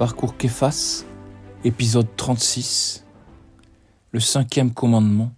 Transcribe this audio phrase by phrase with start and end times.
[0.00, 1.04] Parcours Képhas,
[1.62, 3.04] épisode 36,
[4.12, 5.34] le cinquième commandement,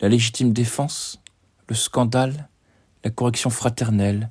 [0.00, 1.20] la légitime défense,
[1.68, 2.48] le scandale,
[3.04, 4.30] la correction fraternelle,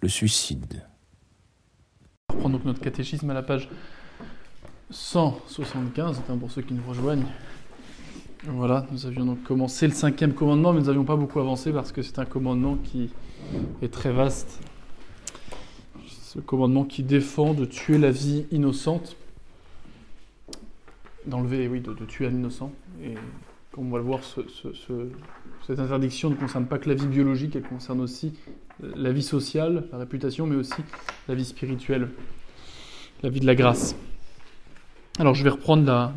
[0.00, 0.86] le suicide.
[2.30, 3.68] On reprend donc notre catéchisme à la page
[4.88, 7.26] 175, hein, pour ceux qui nous rejoignent.
[8.44, 11.92] Voilà, nous avions donc commencé le cinquième commandement, mais nous n'avions pas beaucoup avancé parce
[11.92, 13.10] que c'est un commandement qui
[13.82, 14.60] est très vaste.
[16.32, 19.16] Ce commandement qui défend de tuer la vie innocente,
[21.26, 22.70] d'enlever, oui, de, tuer un innocent.
[23.02, 23.14] Et
[23.72, 24.20] comme on va le voir,
[25.66, 28.32] cette interdiction ne concerne pas que la vie biologique, elle concerne aussi
[28.80, 30.80] la vie sociale, la réputation, mais aussi
[31.26, 32.10] la vie spirituelle,
[33.24, 33.96] la vie de la grâce.
[35.18, 36.14] Alors je vais reprendre la,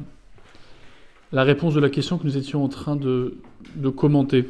[1.31, 3.39] la réponse de la question que nous étions en train de,
[3.97, 4.47] commenter.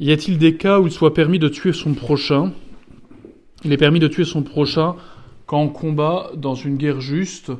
[0.00, 2.52] Y a-t-il des cas où il soit permis de tuer son prochain?
[3.64, 4.96] Il est permis de tuer son prochain
[5.46, 7.52] quand on combat dans une guerre juste,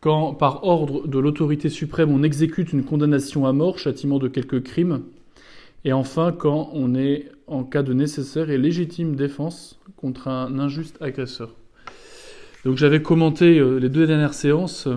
[0.00, 4.62] quand par ordre de l'autorité suprême on exécute une condamnation à mort, châtiment de quelques
[4.62, 5.02] crimes,
[5.84, 10.96] et enfin quand on est en cas de nécessaire et légitime défense contre un injuste
[11.00, 11.54] agresseur.
[12.64, 14.88] Donc j'avais commenté euh, les deux dernières séances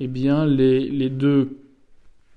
[0.00, 1.58] eh bien, les, deux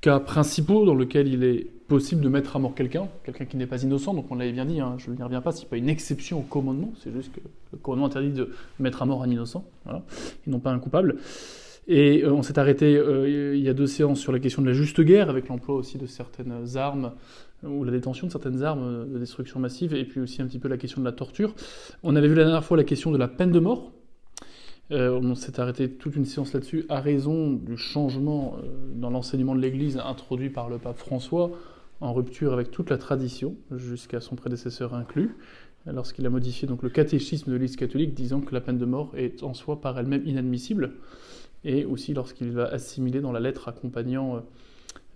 [0.02, 3.68] cas principaux dans lesquels il est possible de mettre à mort quelqu'un, quelqu'un qui n'est
[3.68, 5.90] pas innocent, donc on l'avait bien dit, hein, je n'y reviens pas, c'est pas une
[5.90, 7.42] exception au commandement, c'est juste que
[7.74, 10.02] le commandement interdit de mettre à mort un innocent, voilà,
[10.48, 11.18] et non pas un coupable.
[11.90, 14.68] Et euh, on s'est arrêté euh, il y a deux séances sur la question de
[14.68, 17.12] la juste guerre, avec l'emploi aussi de certaines armes,
[17.62, 20.70] ou la détention de certaines armes de destruction massive, et puis aussi un petit peu
[20.70, 21.54] la question de la torture.
[22.04, 23.92] On avait vu la dernière fois la question de la peine de mort,
[24.92, 29.56] euh, on s'est arrêté toute une séance là-dessus à raison du changement euh, dans l'enseignement
[29.56, 31.52] de l'Église introduit par le pape François,
[32.02, 35.38] en rupture avec toute la tradition, jusqu'à son prédécesseur inclus,
[35.86, 39.12] lorsqu'il a modifié donc le catéchisme de l'Église catholique, disant que la peine de mort
[39.16, 40.94] est en soi par elle-même inadmissible,
[41.64, 44.44] et aussi lorsqu'il va assimiler dans la lettre accompagnant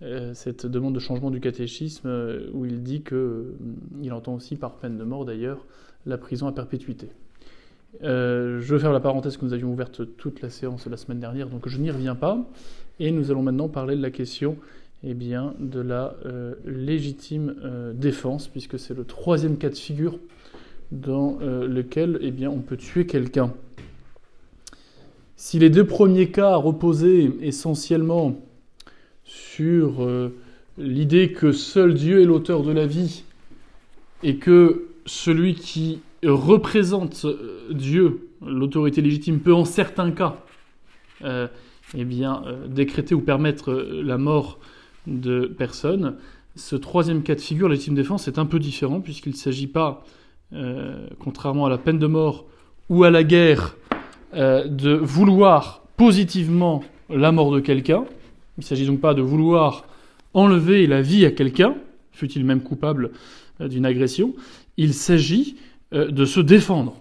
[0.02, 2.08] euh, cette demande de changement du catéchisme,
[2.52, 5.64] où il dit qu'il entend aussi par peine de mort d'ailleurs
[6.06, 7.10] la prison à perpétuité.
[8.02, 11.48] Euh, je faire la parenthèse que nous avions ouverte toute la séance la semaine dernière,
[11.48, 12.46] donc je n'y reviens pas.
[12.98, 14.56] Et nous allons maintenant parler de la question
[15.06, 20.18] eh de la euh, légitime euh, défense, puisque c'est le troisième cas de figure
[20.92, 23.52] dans lequel eh on peut tuer quelqu'un.
[25.34, 28.36] Si les deux premiers cas reposaient essentiellement
[29.24, 30.08] sur
[30.78, 33.24] l'idée que seul Dieu est l'auteur de la vie
[34.22, 40.36] et que celui qui représente euh, Dieu, l'autorité légitime, peut en certains cas
[41.24, 41.46] euh,
[41.96, 44.58] eh euh, décréter ou permettre la mort
[45.06, 46.16] de personnes.
[46.54, 50.04] Ce troisième cas de figure, légitime défense, est un peu différent puisqu'il ne s'agit pas,
[51.18, 52.46] contrairement à la peine de mort
[52.88, 53.76] ou à la guerre,
[54.32, 58.04] de vouloir positivement la mort de quelqu'un.
[58.56, 59.84] Il ne s'agit donc pas de vouloir
[60.32, 61.74] enlever la vie à quelqu'un,
[62.12, 63.10] fût-il même coupable
[63.60, 64.34] d'une agression.
[64.76, 65.56] Il s'agit
[65.92, 66.96] euh, de se défendre.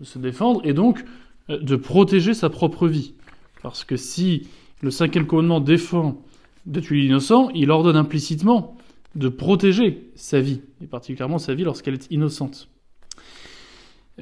[0.00, 1.04] De se défendre et donc
[1.50, 3.14] euh, de protéger sa propre vie.
[3.62, 4.48] Parce que si
[4.82, 6.22] le cinquième commandement défend
[6.66, 8.76] de tuer l'innocent, il ordonne implicitement
[9.14, 12.68] de protéger sa vie, et particulièrement sa vie lorsqu'elle est innocente.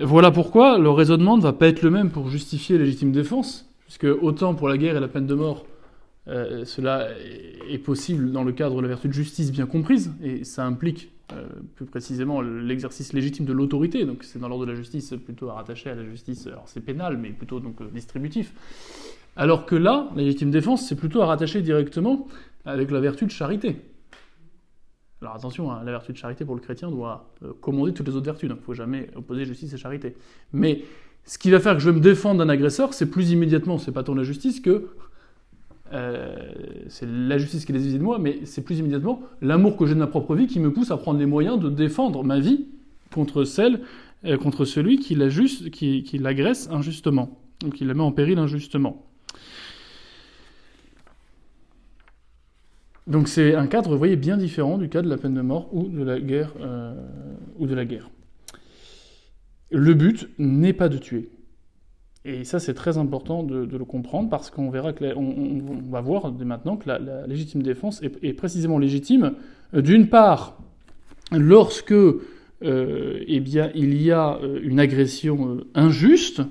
[0.00, 4.06] Voilà pourquoi le raisonnement ne va pas être le même pour justifier légitime défense, puisque
[4.22, 5.66] autant pour la guerre et la peine de mort,
[6.26, 7.08] euh, cela
[7.68, 11.10] est possible dans le cadre de la vertu de justice bien comprise, et ça implique
[11.32, 15.48] euh, plus précisément l'exercice légitime de l'autorité, donc c'est dans l'ordre de la justice plutôt
[15.48, 18.52] à rattacher à la justice, alors c'est pénal, mais plutôt donc distributif.
[19.36, 22.26] Alors que là, la légitime défense, c'est plutôt à rattacher directement
[22.64, 23.76] avec la vertu de charité.
[25.20, 27.30] Alors attention, hein, la vertu de charité pour le chrétien doit
[27.60, 30.16] commander toutes les autres vertus, donc il ne faut jamais opposer justice et charité.
[30.52, 30.82] Mais
[31.24, 34.02] ce qui va faire que je me défendre d'un agresseur, c'est plus immédiatement, c'est pas
[34.02, 34.88] tant la justice que
[35.92, 36.36] euh,
[36.88, 39.98] c'est la justice qui les de moi, mais c'est plus immédiatement l'amour que j'ai de
[39.98, 42.66] ma propre vie qui me pousse à prendre les moyens de défendre ma vie
[43.12, 43.80] contre celle,
[44.24, 49.03] euh, contre celui qui l'agresse injustement, ou qui la met en péril injustement.
[53.06, 55.68] Donc c'est un cadre, vous voyez, bien différent du cas de la peine de mort
[55.72, 56.54] ou de la guerre.
[56.60, 56.94] Euh,
[57.58, 58.10] ou de la guerre.
[59.70, 61.28] Le but n'est pas de tuer.
[62.24, 66.32] Et ça, c'est très important de, le comprendre parce qu'on verra que on, va voir
[66.32, 69.34] dès maintenant que la, légitime défense est, précisément légitime.
[69.74, 70.58] Euh, d'une part,
[71.30, 76.42] lorsque euh, eh bien, il y a une agression injuste,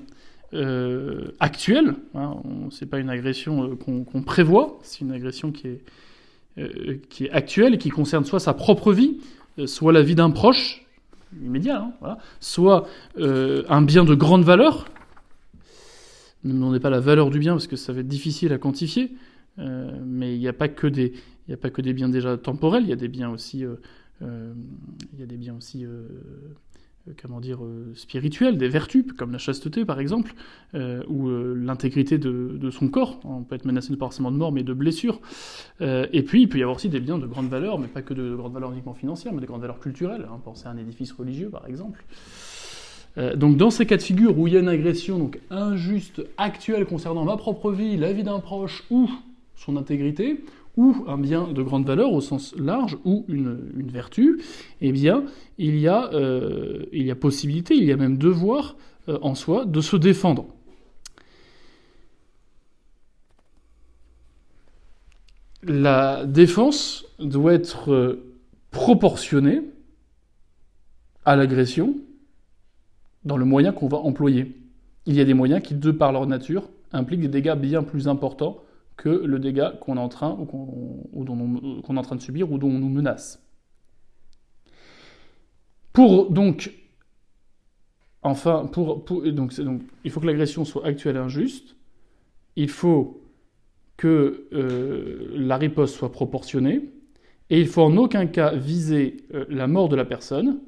[1.40, 2.36] actuelle, hein,
[2.70, 5.80] c'est pas une agression qu'on prévoit, c'est une agression qui est,
[7.08, 9.18] qui est actuelle et qui concerne soit sa propre vie,
[9.66, 10.86] soit la vie d'un proche
[11.42, 12.86] immédiat, hein, soit
[13.18, 14.88] un bien de grande valeur,
[16.44, 18.58] Ne me demandez pas la valeur du bien parce que ça va être difficile à
[18.58, 19.12] quantifier.
[19.58, 21.12] mais il n'y a pas que des,
[21.52, 23.64] a pas que des biens déjà temporels, il y a des biens aussi,
[24.20, 26.06] il y a des biens aussi euh,
[27.20, 30.34] comment dire, euh, spirituelles, des vertus, comme la chasteté par exemple,
[30.74, 33.20] euh, ou l'intégrité de, son corps.
[33.24, 35.20] On peut être menacé pas forcément de mort, mais de blessure.
[35.80, 38.14] et puis, il peut y avoir aussi des biens de grande valeur, mais pas que
[38.14, 40.26] de grande valeur uniquement financière, mais de grande valeur culturelle.
[40.30, 40.40] Hein.
[40.44, 42.04] Pensez à un édifice religieux par exemple.
[43.36, 46.86] donc dans ces cas de figure où il y a une agression donc injuste, actuelle
[46.86, 49.08] concernant ma propre vie, la vie d'un proche ou
[49.56, 50.40] son intégrité,
[50.76, 54.40] ou un bien de grande valeur au sens large, ou une, vertu,
[54.80, 55.24] eh bien,
[55.58, 58.76] il y, a, euh, il y a possibilité, il y a même devoir
[59.08, 60.46] euh, en soi de se défendre.
[65.62, 68.34] La défense doit être euh,
[68.70, 69.62] proportionnée
[71.24, 71.94] à l'agression
[73.24, 74.52] dans le moyen qu'on va employer.
[75.06, 78.08] Il y a des moyens qui, de par leur nature, impliquent des dégâts bien plus
[78.08, 78.58] importants
[78.96, 82.68] que le dégât qu'on est en train ou qu'on en train de subir ou dont
[82.68, 83.44] on nous menace.
[85.92, 86.72] Pour donc,
[88.22, 91.76] enfin, pour, donc, donc, il faut que l'agression soit actuelle et injuste.
[92.56, 93.20] Il faut
[93.96, 96.90] que euh, la riposte soit proportionnée.
[97.50, 100.60] Et il faut en aucun cas viser euh, la mort de la personne.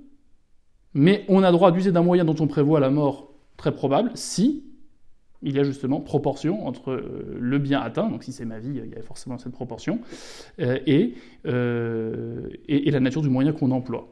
[0.95, 4.66] Mais on a droit d'user d'un moyen dont on prévoit la mort très probable si
[5.47, 8.81] il y a justement proportion entre euh, le bien atteint, donc si c'est ma vie,
[8.85, 10.01] il y a forcément cette proportion,
[10.61, 10.79] euh,
[11.47, 14.09] euh, et, la nature du moyen qu'on emploie.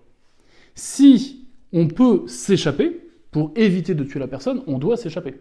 [0.77, 3.01] Si on peut s'échapper,
[3.33, 5.35] pour éviter de tuer la personne, on doit s'échapper.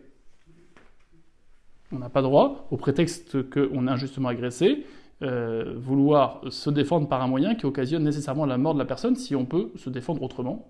[1.91, 4.83] On n'a pas droit, au prétexte qu'on est injustement agressé,
[5.21, 9.35] vouloir se défendre par un moyen qui occasionne nécessairement la mort de la personne si
[9.35, 10.67] on peut se défendre autrement,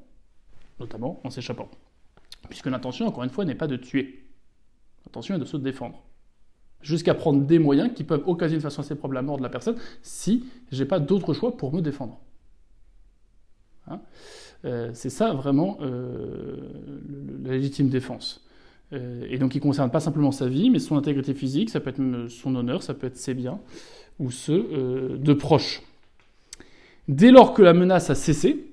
[0.82, 1.70] notamment en s'échappant.
[2.50, 4.23] Puisque l'intention, encore une fois, n'est pas de tuer.
[5.08, 6.02] Attention, est de se défendre.
[6.82, 9.50] Jusqu'à prendre des moyens qui peuvent occasionner de façon assez probable la mort de la
[9.50, 12.20] personne si j'ai pas d'autre choix pour me défendre.
[13.88, 14.02] Hein?
[14.66, 16.58] Euh, c'est ça vraiment euh,
[17.44, 18.46] la légitime défense.
[18.94, 21.80] Euh, et donc il ne concerne pas simplement sa vie, mais son intégrité physique, ça
[21.80, 23.60] peut être son honneur, ça peut être ses biens,
[24.20, 25.82] ou ceux de proches.
[27.08, 28.72] Dès lors que la menace a cessé,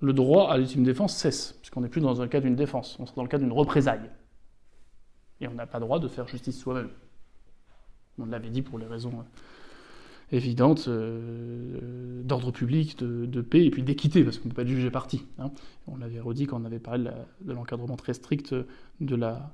[0.00, 2.96] le droit à la légitime défense cesse, puisqu'on n'est plus dans un cas d'une défense,
[2.98, 4.10] on est dans le cas d'une représaille.
[5.42, 6.88] Et on n'a pas le droit de faire justice soi-même.
[8.18, 13.82] On l'avait dit pour les raisons euh, évidentes euh, d'ordre public, de, paix et puis
[13.82, 15.26] d'équité, parce qu'on ne peut pas être jugé parti.
[15.38, 15.50] Hein.
[15.88, 17.10] On l'avait redit quand on avait parlé
[17.40, 18.54] de l'encadrement très strict
[19.00, 19.52] de la,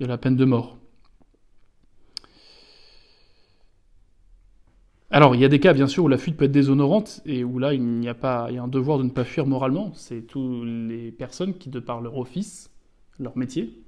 [0.00, 0.78] de la peine de mort.
[5.10, 7.44] Alors, il y a des cas, bien sûr, où la fuite peut être déshonorante et
[7.44, 9.46] où là, il n'y a pas, il y a un devoir de ne pas fuir
[9.46, 9.90] moralement.
[9.94, 12.70] C'est toutes les personnes qui, de par leur office,
[13.18, 13.82] leur métier,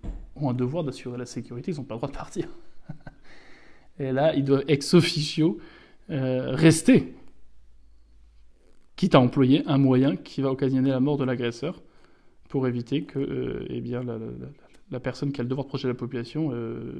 [0.44, 2.48] ont un devoir d'assurer la sécurité, ils n'ont pas le droit de partir.
[3.98, 5.58] Et là, ils doivent ex officio
[6.10, 7.14] euh, rester,
[8.96, 11.82] quitte à employer un moyen qui va occasionner la mort de l'agresseur
[12.48, 14.02] pour éviter que euh, eh bien,
[14.90, 16.92] la, personne qui a le devoir de protéger la population euh,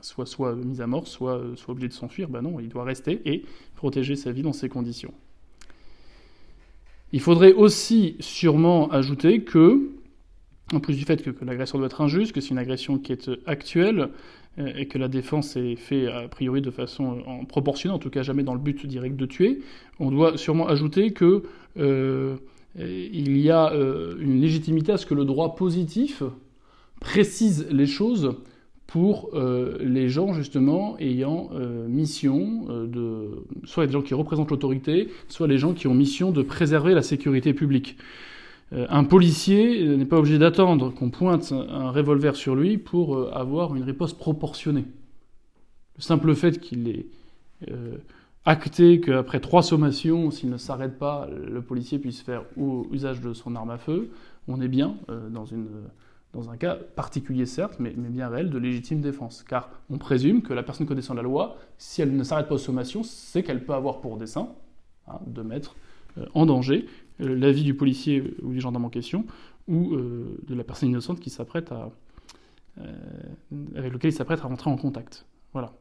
[0.00, 2.28] soit, soit mise à mort, soit, soit obligée de s'enfuir.
[2.28, 3.44] Ben non, il doit rester et
[3.76, 5.14] protéger sa vie dans ces conditions.
[7.12, 9.90] Il faudrait aussi sûrement ajouter que
[10.72, 13.28] en plus du fait que, l'agression doit être injuste, que c'est une agression qui est
[13.28, 14.10] euh, actuelle,
[14.58, 18.10] euh, et que la défense est faite a priori de façon euh, proportionnée, en tout
[18.10, 19.60] cas jamais dans le but direct de tuer,
[19.98, 21.42] on doit sûrement ajouter que
[22.76, 26.22] il y a une légitimité à ce que le droit positif
[27.00, 28.34] précise les choses
[28.86, 29.30] pour
[29.80, 31.50] les gens justement ayant
[31.88, 36.42] mission de soit les gens qui représentent l'autorité, soit les gens qui ont mission de
[36.42, 37.96] préserver la sécurité publique.
[38.72, 43.30] Euh, un policier n'est pas obligé d'attendre qu'on pointe un revolver sur lui pour euh,
[43.32, 44.84] avoir une riposte proportionnée.
[45.96, 47.06] Le simple fait qu'il ait
[47.70, 47.96] euh,
[48.44, 52.44] acté qu'après trois sommations, s'il ne s'arrête pas, le policier puisse faire
[52.92, 54.10] usage de son arme à feu,
[54.46, 54.96] on est bien
[55.30, 59.42] dans, un cas particulier certes, mais, bien réel de légitime défense.
[59.42, 62.58] Car on présume que la personne connaissant la loi, si elle ne s'arrête pas aux
[62.58, 64.48] sommations, c'est qu'elle peut avoir pour dessein
[65.08, 65.74] hein, de mettre
[66.34, 69.24] en danger euh, l'avis du policier ou du gendarme en question,
[69.66, 71.90] ou euh, de la personne innocente qui s'apprête à,
[72.80, 72.96] euh,
[73.76, 75.26] avec lequel il s'apprête à rentrer en contact.
[75.52, 75.72] Voilà.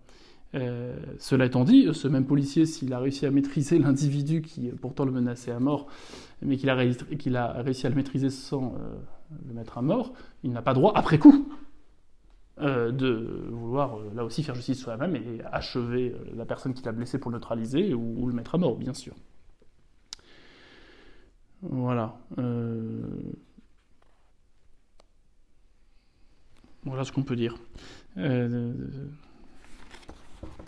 [1.19, 5.11] cela étant dit, ce même policier, s'il a réussi à maîtriser l'individu qui pourtant le
[5.11, 5.87] menaçait à mort,
[6.41, 8.75] mais qu'il a, réussi à le maîtriser sans
[9.45, 10.13] le mettre à mort,
[10.43, 11.49] il n'a pas droit, après coup,
[12.59, 17.29] de vouloir là aussi faire justice soi-même et achever la personne qui l'a blessé pour
[17.29, 19.13] neutraliser ou, le mettre à mort, bien sûr.
[21.61, 22.17] Voilà.
[22.37, 23.01] Euh,
[26.83, 27.57] voilà ce qu'on peut dire.
[28.17, 28.73] euh,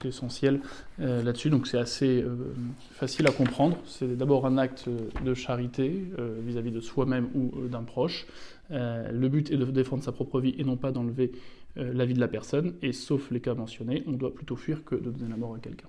[0.05, 0.61] essentiel
[1.01, 2.53] euh, là-dessus, donc c'est assez euh,
[2.91, 3.77] facile à comprendre.
[3.85, 4.87] C'est d'abord un acte
[5.25, 8.25] de charité vis-à-vis de soi-même ou d'un proche.
[8.69, 11.33] Le but est de défendre sa propre vie et non pas d'enlever
[11.75, 14.95] la vie de la personne, et sauf les cas mentionnés, on doit plutôt fuir que
[14.95, 15.87] de donner la mort à quelqu'un.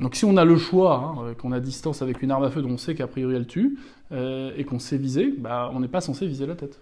[0.00, 2.50] Donc si on a le choix, hein, euh, qu'on a distance avec une arme à
[2.50, 3.78] feu dont on sait qu'a priori elle tue,
[4.12, 6.80] euh, et qu'on sait viser, bah, on n'est pas censé viser la tête.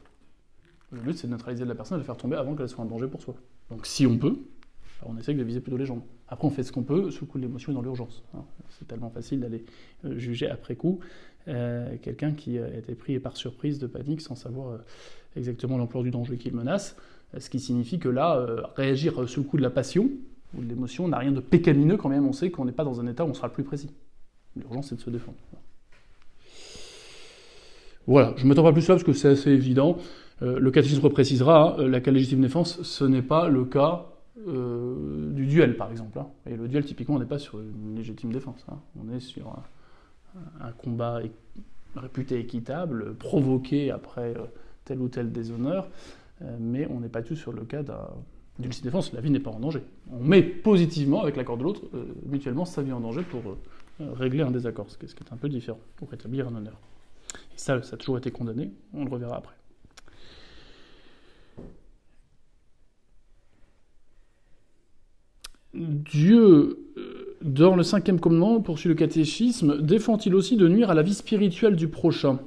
[0.93, 2.85] Le but c'est de neutraliser la personne et de la faire tomber avant qu'elle soit
[2.85, 3.35] un danger pour soi.
[3.71, 4.38] Donc si on peut,
[5.00, 6.02] bah, on essaie de viser plutôt les jambes.
[6.28, 8.23] Après on fait ce qu'on peut sous le coup de l'émotion et dans l'urgence.
[8.35, 8.45] hein.
[8.78, 9.64] C'est tellement facile d'aller
[10.05, 11.00] euh, juger après coup
[12.02, 14.81] quelqu'un qui a été pris par surprise de panique sans savoir
[15.37, 16.97] exactement l'ampleur du danger qu'il menace,
[17.35, 20.11] euh, ce qui signifie que là, réagir sous le coup de la passion
[20.63, 23.25] l'émotion n'a rien de pécamineux quand même on sait qu'on n'est pas dans un état
[23.25, 23.91] où on sera le plus précis.
[24.57, 25.37] L'urgence c'est de se défendre.
[28.07, 29.99] Voilà, je ne m'attends pas plus là parce que c'est assez évident.
[30.43, 34.07] Euh, le catéchisme précisera, hein, la cas légitime défense, ce n'est pas le cas
[34.47, 36.19] euh, du duel, par exemple.
[36.19, 36.29] hein.
[36.47, 38.65] Et le duel, typiquement, on n'est pas sur une légitime défense.
[38.71, 38.79] hein.
[39.03, 39.49] On est sur
[40.61, 41.21] un, combat
[41.97, 44.45] réputé équitable, provoqué après euh,
[44.85, 45.89] tel ou tel déshonneur,
[46.43, 48.11] euh, mais on n'est pas tout sur le cas d'un-
[48.59, 49.13] d'une défense.
[49.13, 49.83] La vie n'est pas en danger.
[50.13, 53.43] On met positivement, avec l'accord de l'autre, euh, mutuellement sa vie en danger pour
[54.01, 56.79] euh, régler un désaccord, ce qui est- un peu différent, pour rétablir un honneur.
[57.55, 59.55] Et ça, ça a toujours été condamné, on le reverra après.
[65.75, 71.03] Dieu, euh, dans le cinquième commandement, poursuit le catéchisme, défend-il aussi de nuire à la
[71.03, 72.39] vie spirituelle du prochain?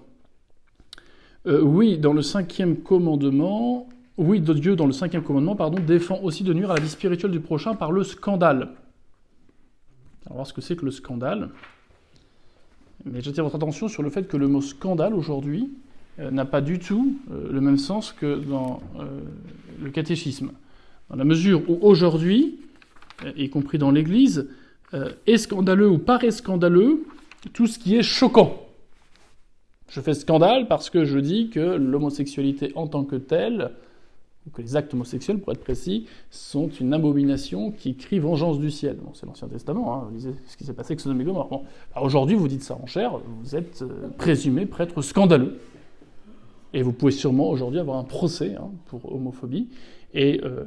[1.46, 3.88] Euh, Oui, dans le cinquième commandement,
[4.19, 6.89] oui, de Dieu, dans le cinquième commandement, pardon, défend aussi de nuire à la vie
[6.89, 8.69] spirituelle du prochain par le scandale.
[10.29, 11.49] On voir ce que c'est que le scandale.
[13.05, 15.69] Mais j'attire votre attention sur le fait que le mot scandale aujourd'hui
[16.19, 19.05] euh, n'a pas du tout euh, le même sens que dans euh,
[19.81, 20.51] le catéchisme.
[21.09, 22.59] Dans la mesure où aujourd'hui,
[23.38, 24.47] y compris dans l'Église,
[25.25, 27.03] est scandaleux ou paraît scandaleux
[27.53, 28.67] tout ce qui est choquant.
[29.89, 33.71] Je fais scandale parce que je dis que l'homosexualité en tant que telle,
[34.53, 38.98] que les actes homosexuels, pour être précis, sont une abomination qui crie vengeance du ciel.
[39.13, 41.50] C'est l'Ancien Testament, hein, vous lisez ce qui s'est passé avec Sodome et Gomorrhe.
[41.50, 41.63] Bon,
[42.01, 45.60] aujourd'hui, vous dites ça en chair, vous êtes euh, présumé prêtre scandaleux.
[46.74, 49.70] Et vous pouvez sûrement aujourd'hui avoir un procès hein, pour homophobie.
[50.13, 50.65] Et euh,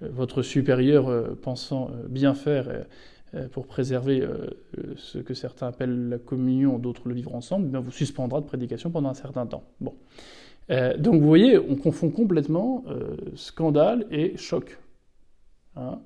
[0.00, 2.82] votre supérieur euh, pensant euh, bien faire euh,
[3.34, 4.48] euh, pour préserver euh,
[4.78, 8.46] euh, ce que certains appellent la communion, d'autres le vivre ensemble, eh vous suspendra de
[8.46, 9.64] prédication pendant un certain temps.
[9.80, 9.94] Bon.
[10.72, 14.78] Euh, donc vous voyez, on confond complètement euh, scandale et choc.
[15.76, 16.00] Hein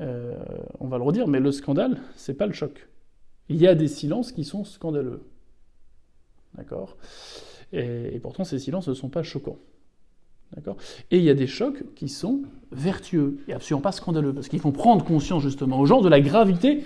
[0.00, 0.34] Euh,
[0.78, 2.88] on va le redire, mais le scandale, c'est pas le choc.
[3.50, 5.20] Il y a des silences qui sont scandaleux.
[6.54, 6.96] D'accord?
[7.72, 9.58] Et, pourtant, ces silences ne sont pas choquants.
[10.54, 10.76] D'accord?
[11.10, 14.60] Et il y a des chocs qui sont vertueux et absolument pas scandaleux, parce qu'ils
[14.60, 16.82] font prendre conscience justement aux gens de la gravité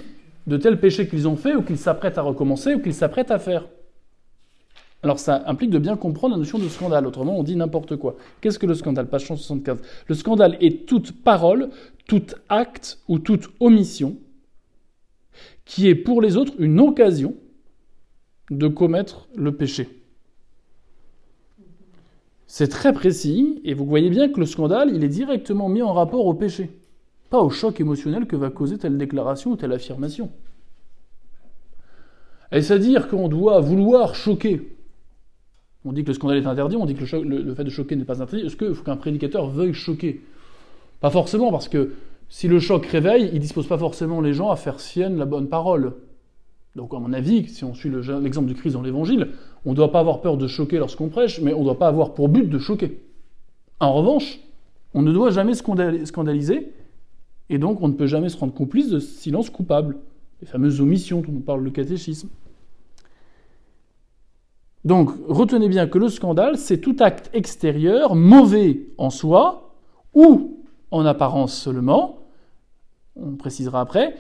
[0.49, 3.39] de tel péché qu'ils ont fait, ou qu'ils s'apprêtent à recommencer, ou qu'ils s'apprêtent à
[3.39, 3.69] faire.
[5.05, 8.17] Alors ça implique de bien comprendre la notion de scandale, autrement on dit n'importe quoi.
[8.41, 9.07] Qu'est-ce que le scandale?
[9.07, 9.83] Page 175.
[10.07, 11.69] Le scandale est toute parole,
[12.07, 14.17] tout acte ou toute omission
[15.67, 17.35] qui est pour les autres une occasion
[18.51, 19.91] de commettre le péché.
[22.47, 25.93] C'est très précis, et vous voyez bien que le scandale, il est directement mis en
[25.93, 26.71] rapport au péché,
[27.29, 30.31] pas au choc émotionnel que va causer telle déclaration ou telle affirmation.
[32.53, 34.71] Est-ce à dire qu'on doit vouloir choquer
[35.85, 38.05] On dit que le scandale est interdit, on dit que le, fait de choquer n'est
[38.05, 38.47] pas interdit.
[38.47, 40.23] Est-ce qu'il faut qu'un prédicateur veuille choquer?
[41.01, 41.93] Pas forcément, parce que
[42.31, 45.49] si le choc réveille, il dispose pas forcément les gens à faire sienne la bonne
[45.49, 45.93] parole.
[46.75, 49.29] Donc, à mon avis, si on suit le- l'exemple du Christ dans l'Évangile,
[49.67, 51.89] on ne doit pas avoir peur de choquer lorsqu'on prêche, mais on ne doit pas
[51.89, 52.99] avoir pour but de choquer.
[53.79, 54.41] En revanche,
[54.95, 56.73] on ne doit jamais scandal- scandaliser,
[57.51, 59.97] et donc on ne peut jamais se rendre complice de silence coupable,
[60.41, 62.29] les fameuses omissions dont nous parle le catéchisme.
[64.85, 69.75] Donc, retenez bien que le scandale, c'est tout acte extérieur, mauvais en soi,
[70.13, 72.19] ou en apparence seulement,
[73.17, 74.17] on précisera après,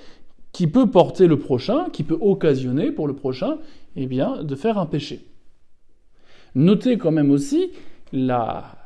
[0.53, 3.59] qui peut porter le prochain, qui peut occasionner pour le prochain,
[3.97, 5.27] eh bien, de faire un péché.
[6.55, 7.73] Notez quand même aussi
[8.13, 8.77] la,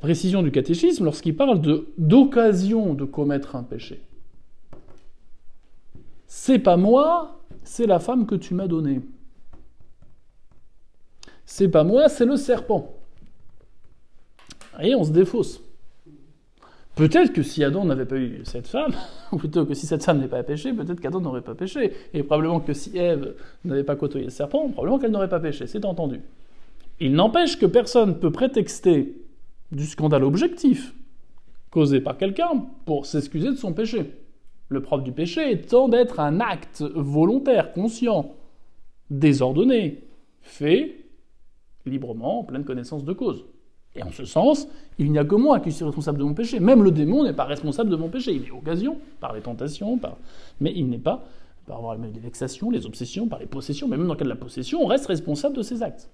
[0.00, 1.60] précision du catéchisme lorsqu'il parle
[1.98, 4.02] d'occasion de commettre un péché.
[6.26, 9.00] C'est pas moi, c'est la femme que tu m'as donnée.
[11.50, 12.92] C'est pas moi, c'est le serpent.
[14.82, 15.62] Et on se défausse.
[16.94, 18.92] Peut-être que si Adam n'avait pas eu cette femme,
[19.32, 21.94] ou plutôt que si cette femme n'avait pas péché, peut-être qu'Adam n'aurait pas péché.
[22.12, 25.66] Et probablement que si Ève n'avait pas côtoyé le serpent, probablement qu'elle n'aurait pas péché.
[25.66, 26.20] C'est entendu.
[27.00, 29.16] Il n'empêche que personne ne peut prétexter
[29.72, 30.94] du scandale objectif
[31.70, 34.12] causé par quelqu'un pour s'excuser de son péché.
[34.68, 38.34] Le propre du péché étant d'être un acte volontaire, conscient,
[39.08, 40.04] désordonné,
[40.42, 40.97] fait
[41.88, 43.44] librement, en pleine connaissance de cause.
[43.96, 44.68] Et en ce sens,
[44.98, 46.60] il n'y a que moi qui suis responsable de mon péché.
[46.60, 48.32] Même le démon n'est pas responsable de mon péché.
[48.32, 50.16] Il est occasion, par les tentations, par...
[50.60, 51.24] mais il n'est pas,
[51.66, 53.88] par avoir les vexations, les obsessions, par les possessions.
[53.88, 56.10] Mais même dans le cas de la possession, on reste responsable de ses actes.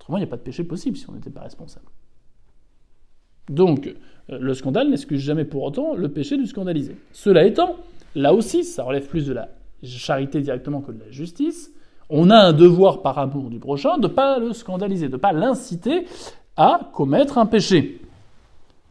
[0.00, 1.86] Autrement, il n'y a pas de péché possible si on n'était pas responsable.
[3.48, 3.86] Donc,
[4.30, 6.96] euh, le scandale n'excuse jamais pour autant le péché du scandalisé.
[7.12, 7.76] Cela étant,
[8.14, 9.50] là aussi, ça relève plus de la
[9.82, 11.72] charité directement que de la justice.
[12.10, 15.16] On a un devoir par amour du prochain de ne pas le scandaliser, de ne
[15.16, 16.06] pas l'inciter
[16.56, 18.00] à commettre un péché.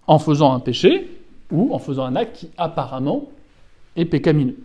[0.08, 1.22] En faisant un péché
[1.52, 3.30] ou en faisant un acte qui apparemment
[3.96, 4.58] est pécamineux.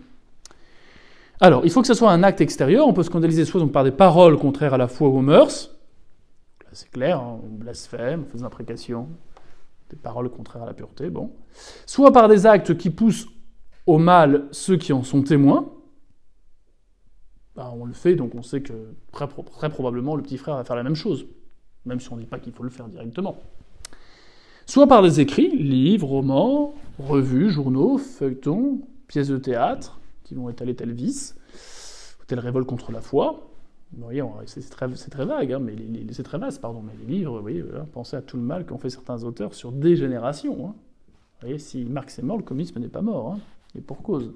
[1.41, 2.87] Alors, il faut que ce soit un acte extérieur.
[2.87, 5.71] On peut scandaliser soit par des paroles contraires à la foi ou aux mœurs.
[6.71, 9.07] C'est clair, hein, on blasphème, on fait des imprécations,
[9.89, 11.31] des paroles contraires à la pureté, bon.
[11.85, 13.27] Soit par des actes qui poussent
[13.85, 15.69] au mal ceux qui en sont témoins.
[17.55, 18.73] Ben, on le fait, donc on sait que
[19.11, 19.27] très,
[19.69, 21.25] probablement le petit frère va faire la même chose,
[21.85, 23.37] même si on ne dit pas qu'il faut le faire directement.
[24.65, 30.75] Soit par des écrits, livres, romans, revues, journaux, feuilletons, pièces de théâtre, qui vont étaler
[30.75, 31.35] tel vice,
[32.27, 33.47] telle révolte contre la foi,
[33.93, 35.75] vous voyez, c'est très, très, vague, hein, mais
[36.11, 36.81] c'est très vaste, pardon.
[36.81, 39.71] Mais les livres, vous voyez, pensez à tout le mal qu'ont fait certains auteurs sur
[39.71, 40.67] des générations.
[40.67, 40.75] Hein.
[41.15, 43.39] Vous voyez, si Marx est mort, le communisme n'est pas mort, hein,
[43.77, 44.33] et pour cause.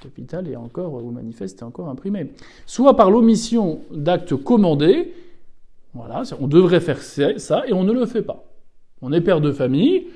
[0.00, 2.30] Capital est encore, ou manifeste, est encore imprimé.
[2.66, 5.14] Soit par l'omission d'actes commandés,
[5.94, 8.44] voilà, on devrait faire ça, et on ne le fait pas.
[9.00, 10.08] On est père de famille,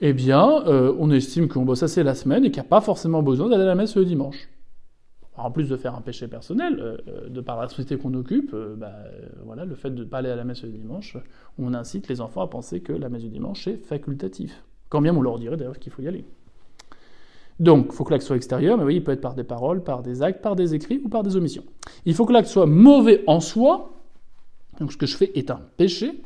[0.00, 2.80] eh bien, euh, on estime qu'on bosse assez la semaine et qu'il n'y a pas
[2.80, 4.48] forcément besoin d'aller à la messe le dimanche
[5.34, 8.54] en plus de faire un péché personnel, euh, euh, de par la société qu'on occupe,
[8.76, 8.92] bah,
[9.44, 11.16] voilà, le fait de ne pas aller à la messe le dimanche,
[11.58, 14.62] on incite les enfants à penser que la messe du dimanche est facultatif.
[14.88, 16.24] Quand bien on leur dirait d'ailleurs qu'il faut y aller.
[17.62, 19.84] Donc, il faut que l'acte soit extérieur, mais oui, il peut être par des paroles,
[19.84, 21.62] par des actes, par des écrits ou par des omissions.
[22.04, 23.92] Il faut que l'acte soit mauvais en soi,
[24.80, 26.24] donc ce que je fais est un péché,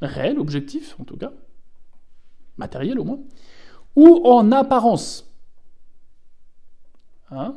[0.00, 1.30] réel, objectif en tout cas,
[2.56, 3.20] matériel au moins,
[3.94, 5.32] ou en apparence.
[7.30, 7.54] Hein?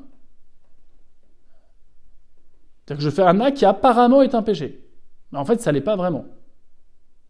[2.85, 4.87] C'est-à-dire que je fais un acte qui apparemment est un péché.
[5.31, 6.25] Mais en fait, ça l'est pas vraiment.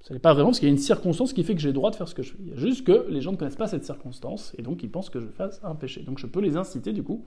[0.05, 1.73] Ça l'est pas vraiment parce qu'il y a une circonstance qui fait que j'ai le
[1.73, 2.37] droit de faire ce que je fais.
[2.39, 4.89] Il y a juste que les gens ne connaissent pas cette circonstance et donc ils
[4.89, 6.03] pensent que je fasse un péché.
[6.03, 7.25] Donc je peux les inciter du coup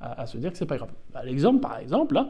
[0.00, 0.90] à, se dire que c'est pas grave.
[1.12, 2.20] Bah, l'exemple, par exemple,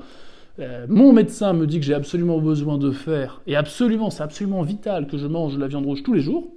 [0.58, 4.62] euh, mon médecin me dit que j'ai absolument besoin de faire, et absolument, c'est absolument
[4.62, 6.52] vital que je mange de la viande rouge tous les jours,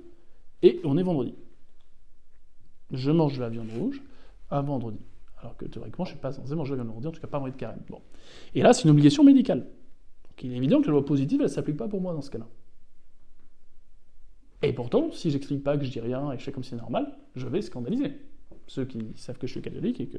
[0.62, 1.33] et on est vendredi.
[2.91, 4.03] Je mange de la viande rouge
[4.51, 4.99] un vendredi.
[5.41, 7.39] Alors que théoriquement, je ne suis pas censé manger le vendredi, en tout cas pas
[7.39, 7.79] moyen de carême.
[7.89, 8.01] Bon.
[8.53, 9.59] Et là, c'est une obligation médicale.
[9.59, 12.21] Donc il est évident que la loi positive, elle ne s'applique pas pour moi dans
[12.21, 12.45] ce cas-là.
[14.62, 16.72] Et pourtant, si j'explique pas, que je dis rien et que je fais comme si
[16.72, 18.13] c'est normal, je vais scandaliser
[18.67, 20.17] ceux qui savent que je suis catholique et que.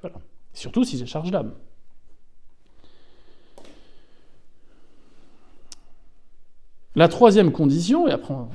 [0.00, 0.16] Voilà.
[0.52, 1.52] Surtout si j'ai charge d'âme.
[6.96, 8.48] La troisième condition, et après on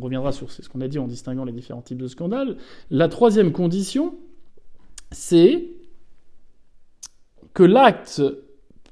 [0.00, 2.58] reviendra sur ce qu'on a dit en distinguant les différents types de scandales,
[2.90, 4.14] la troisième condition,
[5.10, 5.70] c'est
[7.54, 8.22] que l'acte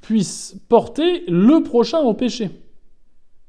[0.01, 2.51] puisse porter le prochain au péché.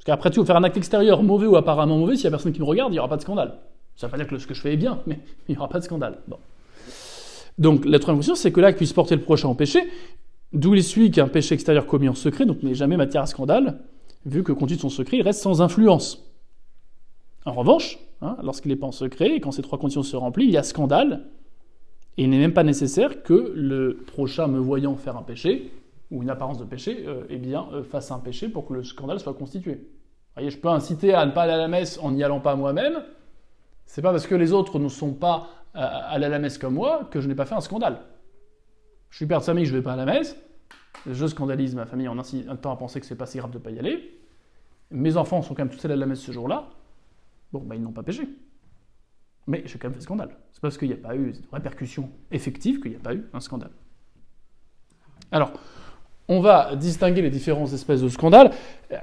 [0.08, 2.54] Parce qu'après tout, faire un acte extérieur, mauvais ou apparemment mauvais, s'il n'y a personne
[2.54, 3.56] qui me regarde, il n'y aura pas de scandale.
[3.98, 5.58] Ça ne veut pas dire que ce que je fais est bien, mais il n'y
[5.58, 6.20] aura pas de scandale.
[7.58, 9.82] Donc la troisième question, c'est que l'acte puisse porter le prochain au péché,
[10.54, 13.80] d'où il suit qu'un péché extérieur commis en secret, donc n'est jamais matière à scandale,
[14.26, 16.26] vu que compte de son secret, il reste sans influence.
[17.43, 20.48] En revanche, hein, lorsqu'il n'est pas en secret, et quand ces trois conditions se remplissent,
[20.48, 21.26] il y a scandale,
[22.15, 25.70] et il n'est même pas nécessaire que le prochain me voyant faire un péché,
[26.12, 28.86] ou une apparence de péché, euh, eh bien, euh, fasse un péché pour que le
[28.86, 29.82] scandale soit constitué.
[30.39, 33.04] Je peux inciter à ne pas aller à la messe en n'y allant pas moi-même.
[33.86, 36.76] C'est pas parce que les autres ne sont pas euh, allés à la messe comme
[36.76, 38.02] moi que je n'ai pas fait un scandale.
[39.10, 40.36] Je suis père de famille, je ne vais pas à la messe.
[41.06, 42.17] Je scandalise ma famille en
[42.58, 44.19] temps à penser que c'est pas si grave de ne pas y aller.
[44.91, 46.69] Mes enfants sont quand même tous allés à la messe ce jour-là.
[47.52, 48.28] Bon, ben, ils n'ont pas péché.
[49.47, 50.36] Mais j'ai quand même fait scandale.
[50.52, 53.26] C'est parce qu'il n'y a pas eu de répercussion effective qu'il n'y a pas eu
[53.34, 53.71] un scandale.
[55.32, 55.54] Alors,
[56.30, 58.52] on va distinguer les différentes espèces de scandales.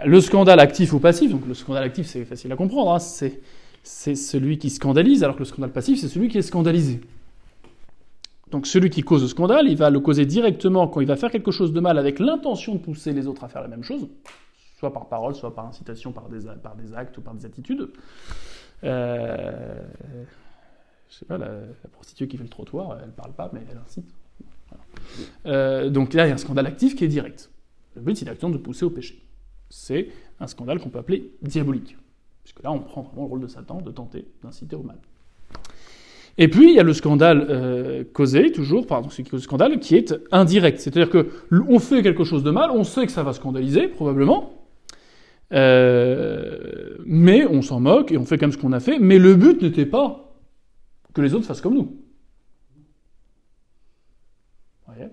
[0.05, 2.99] Le scandale actif ou passif, donc le scandale actif c'est facile à comprendre, hein.
[2.99, 3.41] c'est,
[3.83, 7.01] celui qui scandalise, alors que le scandale passif c'est celui qui est scandalisé.
[8.51, 11.31] Donc celui qui cause le scandale, il va le causer directement quand il va faire
[11.31, 14.09] quelque chose de mal avec l'intention de pousser les autres à faire la même chose,
[14.79, 16.47] soit par parole, soit par incitation, par des,
[16.95, 17.89] actes ou par des attitudes.
[18.85, 19.83] Euh,
[21.09, 21.49] je sais pas, la,
[21.93, 24.09] prostituée qui fait le trottoir, elle parle pas, mais elle incite.
[25.47, 27.51] Euh, donc là, il y a un scandale actif qui est direct.
[27.97, 29.23] Le but, c'est d'actement de pousser au péché.
[29.71, 30.09] C'est
[30.41, 31.97] un scandale qu'on peut appeler diabolique.
[32.43, 34.99] Puisque là, on prend vraiment le rôle de Satan de tenter d'inciter au mal.
[36.37, 40.15] Et puis, il y a le scandale euh, causé, toujours, pardon, le scandale qui est
[40.33, 40.81] indirect.
[40.81, 41.29] C'est-à-dire que
[41.69, 44.65] on fait quelque chose de mal, on sait que ça va scandaliser, probablement,
[45.53, 49.37] euh, mais on s'en moque et on fait comme ce qu'on a fait, mais le
[49.37, 50.35] but n'était pas
[51.13, 51.97] que les autres fassent comme nous.
[54.87, 55.09] Voyez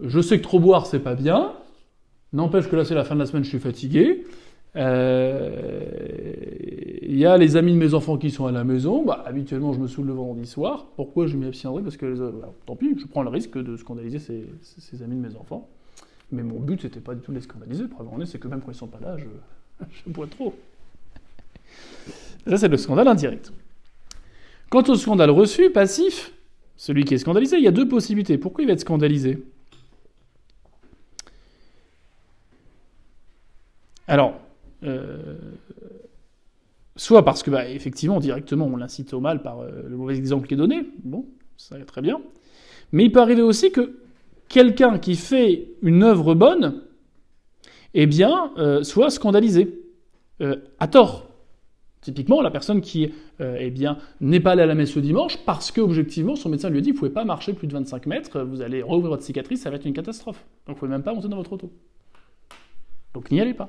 [0.00, 1.52] Je sais que trop boire, c'est pas bien.
[2.32, 4.24] N'empêche que là, c'est la fin de la semaine, je suis fatigué.
[4.76, 5.82] Euh,
[7.02, 9.04] il y a les amis de mes enfants qui sont à la maison.
[9.04, 10.86] Bah, habituellement, je me saoule le vendredi soir.
[10.94, 11.82] Pourquoi je m'y abstiendrai?
[11.82, 12.18] Parce que, les,
[12.66, 15.68] tant pis, je prends le risque de scandaliser ces, amis de mes enfants.
[16.30, 17.88] Mais mon but, c'était pas du tout de les scandaliser.
[17.88, 19.24] Preuve en est, c'est que même quand ils sont pas là, je,
[19.90, 20.54] je bois trop.
[22.46, 23.52] Ça, c'est le scandale indirect.
[24.70, 26.32] Quant au scandale reçu, passif,
[26.76, 28.36] celui qui est scandalisé, il y a deux possibilités.
[28.36, 29.42] Pourquoi il va être scandalisé?
[34.08, 34.40] Alors,
[34.84, 35.36] euh,
[36.96, 40.48] soit parce que, bah, effectivement, directement, on l'incite au mal par euh, le mauvais exemple
[40.48, 41.26] qui est donné, bon,
[41.58, 42.20] ça va très bien,
[42.90, 44.00] mais il peut arriver aussi que
[44.48, 46.82] quelqu'un qui fait une œuvre bonne,
[47.92, 49.84] eh bien, euh, soit scandalisé,
[50.78, 51.26] à tort.
[52.00, 55.72] Typiquement, la personne qui eh bien, n'est pas allée à la messe le dimanche parce
[55.72, 58.42] qu'objectivement, son médecin lui a dit, vous ne pouvez pas marcher plus de 25 mètres,
[58.42, 60.44] vous allez rouvrir votre cicatrice, ça va être une catastrophe.
[60.66, 61.72] Donc, vous ne pouvez même pas monter dans votre auto.
[63.14, 63.68] Donc, n'y allez pas.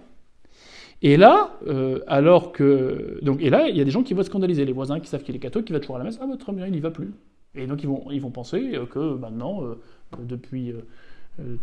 [1.02, 3.20] Et là, euh, alors que.
[3.22, 4.66] Donc, et là, il y a des gens qui vont scandaliser.
[4.66, 6.20] Les voisins qui savent qu'il est catholique, qui va toujours à la messe.
[6.22, 7.14] Ah, votre très bien, il n'y va plus.
[7.56, 9.76] Et donc, ils vont, ils vont penser euh, que maintenant, euh,
[10.20, 10.74] depuis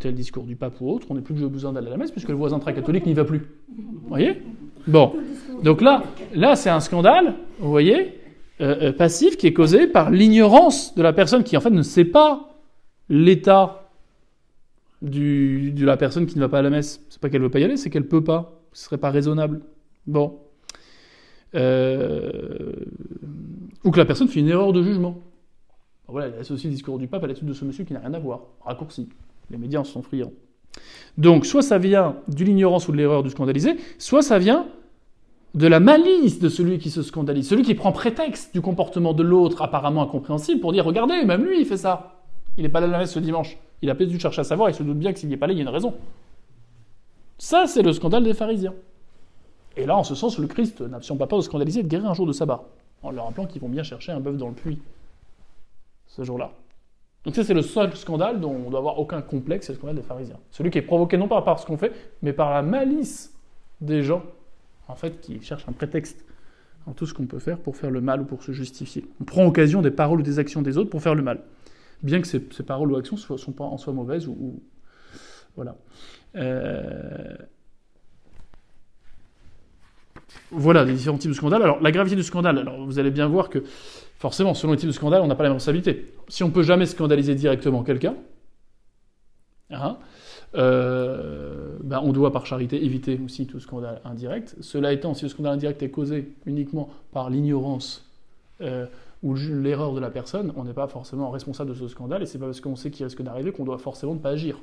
[0.00, 2.30] tel discours du pape ou autre, on n'est plus besoin d'aller à la messe, puisque
[2.30, 3.42] le voisin très catholique n'y va plus.
[3.68, 4.40] Vous voyez?
[4.86, 5.12] Bon.
[5.62, 6.02] Donc là,
[6.34, 8.14] là c'est un scandale, vous voyez,
[8.96, 12.54] passif qui est causé par l'ignorance de la personne qui, en fait, ne sait pas
[13.10, 13.90] l'état
[15.02, 17.04] de la personne qui ne va pas à la messe.
[17.10, 18.55] C'est pas qu'elle ne veut pas y aller, c'est qu'elle ne peut pas.
[18.76, 19.62] Ce serait pas raisonnable.
[20.06, 20.38] Bon.
[21.54, 22.74] Euh,
[23.84, 25.16] ou que la personne fait une erreur de jugement.
[26.08, 28.12] Voilà, elle associe le discours du pape à l'étude de ce monsieur qui n'a rien
[28.12, 28.40] à voir.
[28.60, 29.08] Raccourci.
[29.50, 30.32] Les médias en sont friands.
[31.16, 34.66] Donc, soit ça vient de l'ignorance ou de l'erreur du scandalisé, soit ça vient
[35.54, 39.22] de la malice de celui qui se scandalise, celui qui prend prétexte du comportement de
[39.22, 42.26] l'autre apparemment incompréhensible pour dire regardez, même lui il fait ça.
[42.58, 43.56] Il n'est pas là la messe ce dimanche.
[43.80, 45.38] Il a peut-être dû chercher à savoir, il se doute bien que s'il n'y est
[45.38, 45.94] pas là, il y a une raison.
[47.38, 48.74] Ça, c'est le scandale des pharisiens.
[49.76, 52.14] Et là, en ce sens, le Christ n'absent pas de scandaliser et de guérir un
[52.14, 52.64] jour de sabbat,
[53.02, 54.80] en leur rappelant qu'ils vont bien chercher un bœuf dans le puits,
[56.06, 56.52] ce jour-là.
[57.24, 59.96] Donc ça, c'est le seul scandale dont on doit avoir aucun complexe, c'est le scandale
[59.96, 60.38] des pharisiens.
[60.50, 63.34] Celui qui est provoqué non pas par ce qu'on fait, mais par la malice
[63.80, 64.22] des gens,
[64.88, 66.24] en fait, qui cherchent un prétexte
[66.86, 69.04] en tout ce qu'on peut faire pour faire le mal ou pour se justifier.
[69.20, 71.42] On prend occasion des paroles ou des actions des autres pour faire le mal,
[72.02, 74.62] bien que ces, paroles ou actions ne soient pas en soi mauvaises ou
[75.56, 75.76] voilà.
[76.36, 77.36] Euh,
[80.50, 81.62] voilà les différents types de scandales.
[81.62, 83.64] Alors, la gravité du scandale, alors vous allez bien voir que,
[84.18, 86.14] forcément, selon les types de scandale, on n'a pas la responsabilité.
[86.28, 88.14] Si on peut jamais scandaliser directement quelqu'un,
[89.70, 89.98] hein,
[90.54, 94.56] euh, ben on doit par charité éviter aussi tout scandale indirect.
[94.60, 98.08] Cela étant, si le scandale indirect est causé uniquement par l'ignorance
[98.60, 98.86] euh,
[99.22, 102.38] ou l'erreur de la personne, on n'est pas forcément responsable de ce scandale, et c'est
[102.38, 104.58] pas parce qu'on sait qu'il risque d'arriver qu'on doit forcément ne pas agir.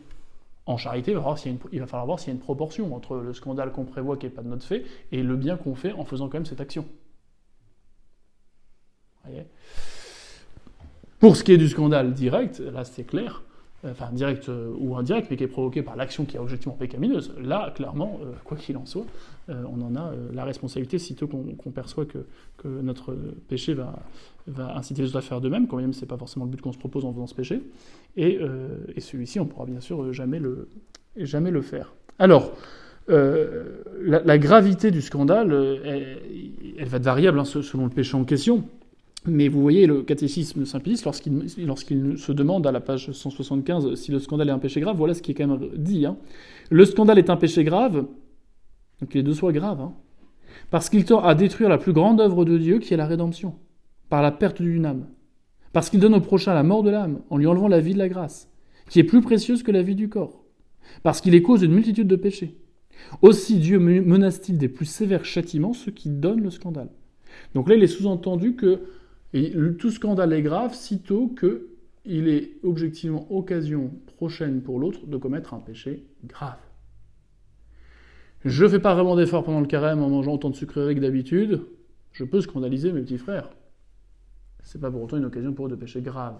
[0.65, 3.83] En charité, il va, falloir voir s'il y a une proportion entre le scandale qu'on
[3.83, 6.37] prévoit qui n'est pas de notre fait et le bien qu'on fait en faisant quand
[6.37, 6.85] même cette action.
[11.19, 13.43] Pour ce qui est du scandale direct, là c'est clair,
[13.85, 17.33] enfin direct euh, ou indirect, mais qui est provoqué par l'action qui est objectivement pécamineuse,
[17.41, 19.05] là clairement, euh, quoi qu'il en soit,
[19.49, 22.19] on en a la responsabilité sitôt qu'on perçoit que,
[22.57, 23.13] que, notre
[23.49, 23.93] péché va,
[24.47, 26.61] va inciter les autres à faire de même, quand même c'est pas forcément le but
[26.61, 27.61] qu'on se propose en faisant ce péché,
[28.15, 28.39] et,
[28.95, 30.69] et celui-ci on pourra bien sûr jamais le,
[31.17, 31.93] jamais le faire.
[32.19, 32.53] Alors,
[33.09, 35.51] la, gravité du scandale,
[35.83, 38.63] elle, va être variable hein, selon le péché en question.
[39.25, 44.19] Mais vous voyez le catéchisme Saint-Pilice, lorsqu'il se demande à la page 175 si le
[44.19, 46.05] scandale est un péché grave, voilà ce qui est quand même dit.
[46.05, 46.17] Hein.
[46.69, 48.05] Le scandale est un péché grave,
[48.99, 49.93] donc il est de soi grave, hein,
[50.71, 53.55] parce qu'il tend à détruire la plus grande œuvre de Dieu qui est la rédemption,
[54.09, 55.07] par la perte d'une âme.
[55.71, 57.99] Parce qu'il donne au prochain la mort de l'âme, en lui enlevant la vie de
[57.99, 58.51] la grâce,
[58.89, 60.43] qui est plus précieuse que la vie du corps.
[61.01, 62.57] Parce qu'il est cause d'une multitude de péchés.
[63.21, 66.89] Aussi Dieu menace-t-il des plus sévères châtiments ceux qui donnent le scandale.
[67.55, 68.81] Donc là, il est sous-entendu que
[69.33, 75.53] et tout scandale est grave sitôt qu'il est objectivement occasion prochaine pour l'autre de commettre
[75.53, 76.59] un péché grave.
[78.45, 80.99] Je ne fais pas vraiment d'effort pendant le carême en mangeant autant de sucreries que
[80.99, 81.61] d'habitude,
[82.11, 83.49] je peux scandaliser mes petits frères.
[84.61, 86.39] C'est pas pour autant une occasion pour eux de péché grave.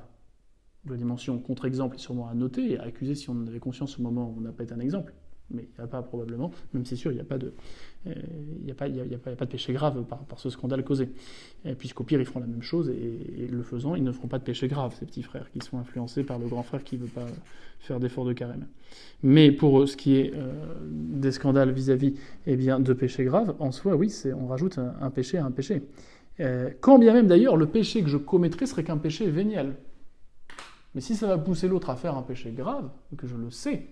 [0.89, 3.97] La dimension contre-exemple est sûrement à noter et à accuser si on en avait conscience
[3.99, 5.13] au moment où on n'a pas été un exemple.
[5.53, 7.53] Mais il n'y a pas probablement, même c'est sûr, il n'y a pas de,
[8.07, 8.13] euh,
[8.65, 11.09] y a, pas, de péché grave par, ce scandale causé.
[11.77, 14.43] Puisqu'au pire, ils feront la même chose, et, le faisant, ils ne feront pas de
[14.43, 17.07] péché grave, ces petits frères, qui sont influencés par le grand frère qui ne veut
[17.07, 17.27] pas
[17.79, 18.67] faire d'effort de carême.
[19.21, 20.33] Mais pour ce qui est
[20.89, 25.37] des scandales vis-à-vis eh bien, de péché grave, en soi, oui, on rajoute un, péché
[25.37, 25.83] à un péché.
[26.81, 29.75] quand bien même d'ailleurs, le péché que je commettrais serait qu'un péché véniel.
[30.95, 33.87] Mais si ça va pousser l'autre à faire un péché grave, que je le sais,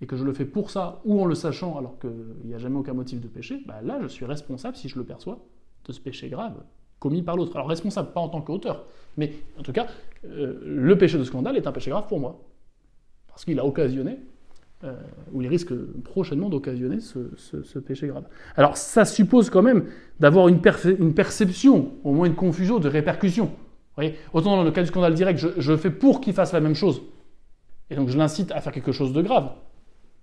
[0.00, 2.10] et que je le fais pour ça, ou en le sachant alors qu'il
[2.44, 5.04] n'y a jamais aucun motif de péché, bah là je suis responsable, si je le
[5.04, 5.44] perçois,
[5.84, 6.54] de ce péché grave
[6.98, 7.54] commis par l'autre.
[7.56, 8.84] Alors responsable, pas en tant qu'auteur,
[9.16, 9.86] mais en tout cas,
[10.24, 12.42] euh, le péché de scandale est un péché grave pour moi,
[13.28, 14.18] parce qu'il a occasionné,
[14.84, 14.94] euh,
[15.32, 18.24] ou il risque prochainement d'occasionner ce, péché grave.
[18.56, 19.86] Alors ça suppose quand même
[20.20, 23.50] d'avoir une, perception, au moins une confusion de répercussions.
[24.34, 27.00] Autant dans le cas du scandale direct, je, fais pour qu'il fasse la même chose.
[27.88, 29.52] Et donc je l'incite à faire quelque chose de grave.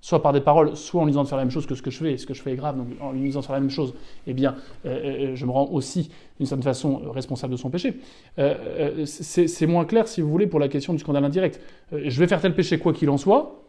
[0.03, 1.81] Soit par des paroles, soit en lui disant de faire la même chose que ce
[1.81, 3.45] que je fais, et ce que je fais est grave, donc en lui disant de
[3.45, 3.93] faire la même chose,
[4.27, 8.01] eh bien, euh, euh, je me rends aussi, d'une certaine façon, responsable de son péché.
[8.37, 11.61] Euh, c'est moins clair, si vous voulez, pour la question du scandale indirect.
[11.93, 13.63] je vais faire tel péché, quoi qu'il en soit,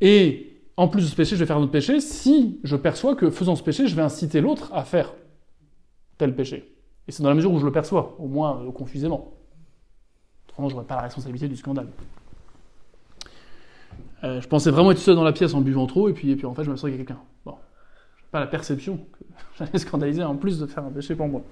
[0.00, 3.16] et en plus de ce péché, je vais faire un autre péché si je perçois
[3.16, 5.12] que faisant ce péché, je vais inciter l'autre à faire
[6.18, 6.72] tel péché.
[7.08, 9.32] Et c'est dans la mesure où je le perçois, au moins euh, confusément.
[10.48, 11.88] Autrement, je n'aurais pas la responsabilité du scandale.
[14.26, 16.54] Euh, je pensais vraiment être seul dans la pièce en buvant trop, et puis, en
[16.54, 17.18] fait, je me qu'il y quelqu'un.
[17.44, 17.54] Bon,
[18.32, 19.24] pas la perception que
[19.58, 21.44] j'allais scandaliser en plus de faire un péché pour moi.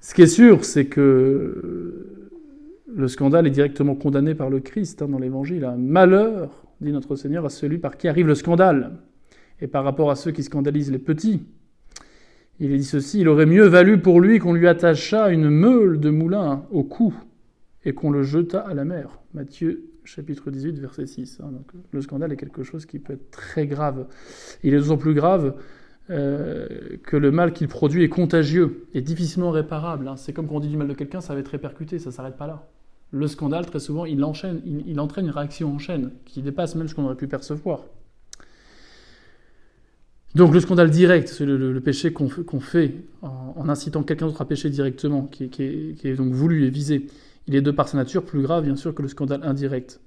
[0.00, 2.30] Ce qui est sûr, c'est que
[2.94, 5.64] le scandale est directement condamné par le Christ hein, dans l'Évangile.
[5.64, 8.92] Un malheur, dit notre Seigneur, à celui par qui arrive le scandale.
[9.60, 11.42] Et par rapport à ceux qui scandalisent les petits,
[12.60, 15.98] il est dit ceci, il aurait mieux valu pour lui qu'on lui attachât une meule
[15.98, 17.14] de moulin au cou
[17.84, 19.18] et qu'on le jetât à la mer.
[19.34, 21.40] Matthieu chapitre 18, verset 6.
[21.40, 21.50] Hein.
[21.52, 24.06] Donc, le scandale est quelque chose qui peut être très grave.
[24.62, 25.54] Il est d'autant plus grave
[26.10, 26.66] euh,
[27.04, 30.08] que le mal qu'il produit est contagieux et difficilement réparable.
[30.08, 30.16] Hein.
[30.16, 32.14] C'est comme quand on dit du mal de quelqu'un, ça va être répercuté, ça ne
[32.14, 32.68] s'arrête pas là.
[33.10, 36.88] Le scandale, très souvent, il, enchaîne, il entraîne une réaction en chaîne qui dépasse même
[36.88, 37.84] ce qu'on aurait pu percevoir.
[40.34, 42.28] Donc le scandale direct, c'est le, péché qu'on
[42.60, 47.06] fait en, incitant quelqu'un d'autre à pécher directement, qui, est, donc voulu et visé,
[47.46, 50.00] il est de par sa nature plus grave bien sûr que le scandale indirect.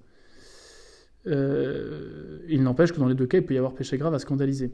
[1.28, 4.20] Euh, il n'empêche que dans les deux cas, il peut y avoir péché grave à
[4.20, 4.72] scandaliser.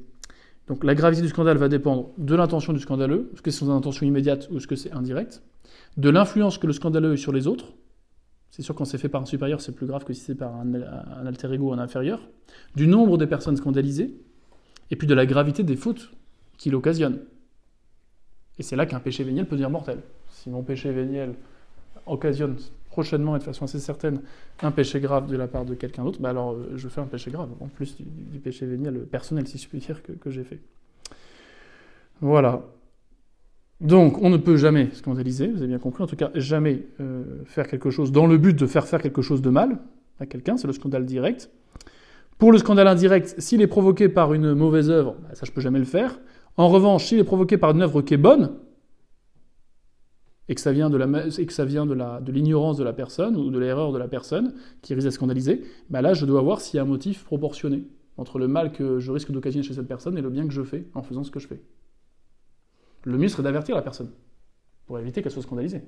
[0.68, 3.72] Donc la gravité du scandale va dépendre de l'intention du scandaleux, est-ce que c'est son
[3.72, 5.42] intention immédiate ou est-ce que c'est indirect,
[5.98, 7.74] de l'influence que le scandaleux a sur les autres,
[8.52, 10.54] c'est sûr quand c'est fait par un supérieur, c'est plus grave que si c'est par
[10.56, 10.74] un,
[11.26, 12.28] alter ego, un inférieur,
[12.76, 14.14] du nombre de personnes scandalisées,
[14.92, 16.12] et puis de la gravité des fautes
[16.58, 17.20] qu'il occasionne.
[18.60, 20.00] Et c'est là qu'un péché véniel peut devenir mortel.
[20.30, 21.34] Si mon péché véniel
[22.06, 22.58] occasionne
[22.92, 24.22] prochainement et de façon assez certaine
[24.62, 27.06] un péché grave de la part de quelqu'un d'autre, bah alors euh, je fais un
[27.06, 30.60] péché grave, en plus du, péché véniel personnel, si je puis dire, que, j'ai fait.
[32.20, 32.62] Voilà.
[33.80, 37.24] Donc, on ne peut jamais scandaliser, vous avez bien compris, en tout cas, jamais euh,
[37.46, 39.80] faire quelque chose dans le but de faire faire quelque chose de mal
[40.20, 41.50] à quelqu'un, c'est le scandale direct.
[42.38, 45.62] Pour le scandale indirect, s'il est provoqué par une mauvaise œuvre, bah, ça je peux
[45.62, 46.20] jamais le faire.
[46.58, 48.52] En revanche, s'il est provoqué par une œuvre qui est bonne,
[50.50, 54.54] et que ça vient de l'ignorance de, la personne ou de l'erreur de la personne
[54.82, 57.84] qui risque d'être scandalisée, bah là je dois voir s'il y a un motif proportionné
[58.18, 60.64] entre le mal que je risque d'occasionner chez cette personne et le bien que je
[60.64, 61.62] fais en faisant ce que je fais.
[63.04, 64.10] Le mieux serait d'avertir la personne
[64.86, 65.82] pour éviter qu'elle soit scandalisée.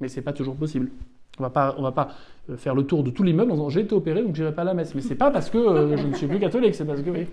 [0.00, 0.90] Mais c'est pas toujours possible.
[1.38, 2.10] On va pas, on va pas
[2.50, 4.62] euh, faire le tour de tout l'immeuble en disant j'ai été opéré donc j'irai pas
[4.62, 4.94] à la messe.
[4.94, 7.26] Mais c'est pas parce que euh, je ne suis plus catholique, c'est parce que oui.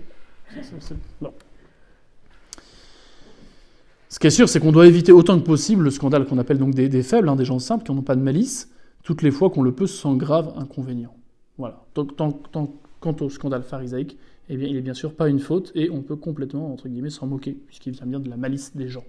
[4.14, 6.58] Ce qui est sûr, c'est qu'on doit éviter autant que possible le scandale qu'on appelle
[6.58, 8.70] donc des, faibles, hein, des gens simples qui n'ont pas de malice,
[9.02, 11.16] toutes les fois qu'on le peut sans grave inconvénient.
[11.58, 11.84] Voilà.
[11.96, 14.16] Donc, quant au scandale pharisaïque,
[14.48, 17.10] eh bien, il n'est bien sûr pas une faute et on peut complètement, entre guillemets,
[17.10, 19.02] s'en moquer, puisqu'il vient bien de la malice des gens.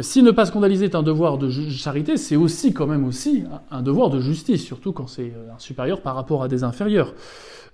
[0.00, 3.82] Si ne pas scandaliser est un devoir de charité, c'est aussi quand même aussi un
[3.82, 7.14] devoir de justice, surtout quand c'est euh, un supérieur par rapport à des inférieurs.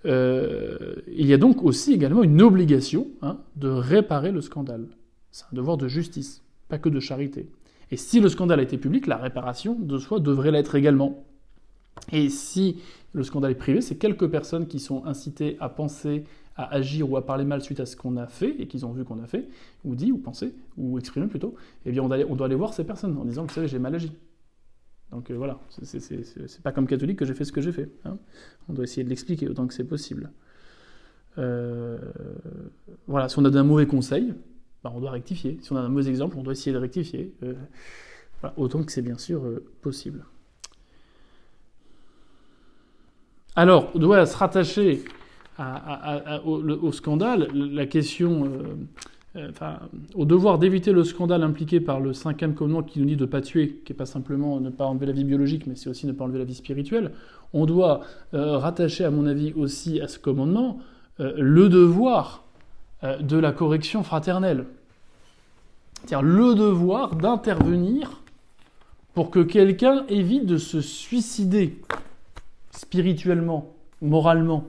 [0.06, 4.86] Euh, il y a donc aussi également une obligation hein, de réparer le scandale.
[5.32, 7.48] C'est un devoir de justice, pas que de charité.
[7.90, 11.24] Et si le scandale a été public, la réparation de soi devrait l'être également.
[12.12, 12.78] Et si
[13.12, 16.24] le scandale est privé, c'est quelques personnes qui sont incitées à penser
[16.56, 18.92] à agir ou à parler mal suite à ce qu'on a fait et qu'ils ont
[18.92, 19.48] vu qu'on a fait,
[19.84, 23.16] ou dit, ou pensé, ou exprimé plutôt, eh bien on doit, aller, voir ces personnes
[23.18, 24.12] en disant, vous savez, j'ai mal agi.
[25.10, 27.90] Donc euh, voilà, c'est pas comme catholique que j'ai fait ce que j'ai fait.
[28.04, 28.18] Hein.
[28.68, 30.30] On doit essayer de l'expliquer autant que c'est possible.
[31.38, 31.98] Euh,
[33.06, 34.34] voilà, si on a d'un mauvais conseil,
[34.82, 35.58] bah, on doit rectifier.
[35.60, 37.34] Si on a un mauvais exemple, on doit essayer de rectifier.
[37.42, 37.54] Euh,
[38.56, 39.42] autant que c'est bien sûr
[39.80, 40.24] possible.
[43.56, 45.04] Alors, on doit se rattacher
[45.58, 48.74] au, scandale, la question, euh,
[49.36, 49.78] euh, enfin,
[50.14, 53.30] au devoir d'éviter le scandale impliqué par le cinquième commandement qui nous dit de ne
[53.30, 56.06] pas tuer, qui n'est pas simplement ne pas enlever la vie biologique, mais c'est aussi
[56.06, 57.12] ne pas enlever la vie spirituelle.
[57.52, 58.00] On doit
[58.34, 60.80] euh, rattacher, à mon avis, aussi à ce commandement
[61.20, 62.42] le devoir
[63.04, 64.66] de la correction fraternelle.
[65.94, 68.20] C'est-à-dire le devoir d'intervenir
[69.14, 71.78] pour que quelqu'un évite de se suicider
[72.72, 74.64] spirituellement, moralement.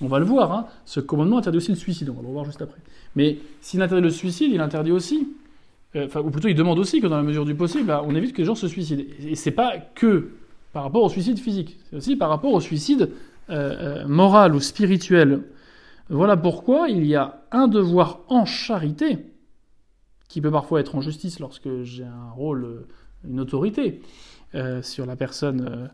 [0.00, 0.66] On va le voir, hein.
[0.84, 2.80] ce commandement interdit aussi le suicide, on va le revoir juste après.
[3.14, 5.28] Mais s'il interdit le suicide, il interdit aussi,
[5.94, 8.32] euh, ou plutôt il demande aussi que dans la mesure du possible, bah, on évite
[8.32, 9.04] que les gens se suicident.
[9.20, 10.32] Et c'est pas que
[10.72, 13.10] par rapport au suicide physique, c'est aussi par rapport au suicide
[13.50, 15.42] euh, euh, moral ou spirituel.
[16.08, 19.18] Voilà pourquoi il y a un devoir en charité,
[20.28, 22.84] qui peut parfois être en justice lorsque j'ai un rôle,
[23.26, 24.02] une autorité
[24.82, 25.90] sur la personne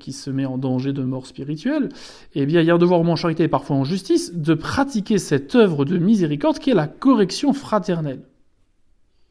[0.00, 1.90] qui se met en danger de mort spirituelle,
[2.34, 5.18] eh bien, il y a un devoir en charité et parfois en justice de pratiquer
[5.18, 8.22] cette œuvre de miséricorde qui est la correction fraternelle.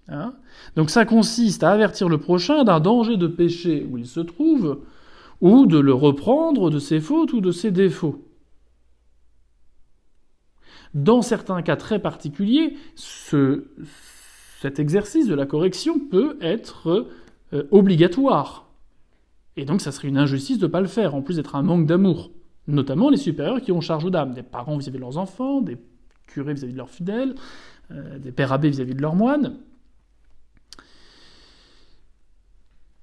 [0.10, 0.34] Hein?
[0.76, 4.82] Donc ça consiste à avertir le prochain d'un danger de péché où il se trouve,
[5.42, 8.24] ou de le reprendre de ses fautes ou de ses défauts.
[10.94, 13.66] Dans certains cas très particuliers, ce,
[14.62, 17.08] cet exercice de la correction peut être
[17.54, 18.63] euh, obligatoire.
[19.58, 21.62] Et donc ça serait une injustice de ne pas le faire, en plus d'être un
[21.62, 22.32] manque d'amour.
[22.68, 25.78] Notamment les supérieurs qui ont charge d'âme, des parents vis-à-vis de leurs enfants, des
[26.28, 27.36] curés vis-à-vis de leurs fidèles,
[27.92, 29.58] euh, des pères abbés vis-à-vis de leurs moines.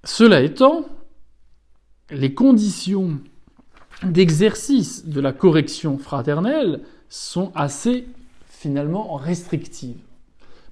[0.05, 0.87] Cela étant,
[2.11, 3.21] les conditions
[4.03, 8.07] d'exercice de la correction fraternelle sont assez
[8.47, 10.01] finalement restrictives.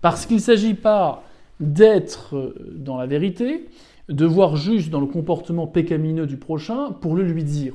[0.01, 1.25] Parce qu'il ne s'agit pas
[1.61, 3.69] d'être dans la vérité,
[4.09, 7.75] de voir juste dans le comportement pécamineux du prochain pour le lui dire.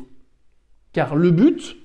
[0.91, 1.77] Car le but,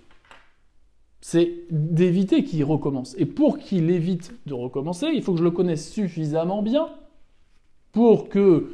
[1.20, 3.14] c'est d'éviter qu'il recommence.
[3.18, 6.88] Et pour qu'il évite de recommencer, il faut que je le connaisse suffisamment bien
[7.92, 8.72] pour que,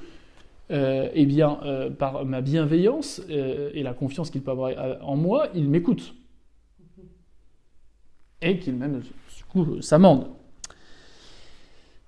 [0.71, 5.17] euh, eh bien, euh, par ma bienveillance euh, et la confiance qu'il peut avoir en
[5.17, 6.15] moi, il m'écoute.
[8.43, 10.27] Et qu'il même, du coup, s'amende.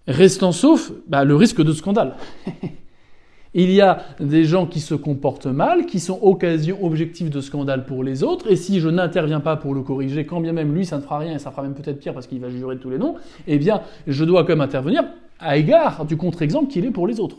[0.06, 2.16] Restant sauf bah, le risque de scandale.
[3.58, 7.86] Il y a des gens qui se comportent mal, qui sont occasion objective de scandale
[7.86, 10.84] pour les autres, et si je n'interviens pas pour le corriger, quand bien même lui
[10.84, 12.80] ça ne fera rien, et ça fera même peut-être pire parce qu'il va jurer de
[12.82, 13.14] tous les noms,
[13.46, 15.04] eh bien je dois quand même intervenir
[15.38, 17.38] à égard du contre-exemple qu'il est pour les autres.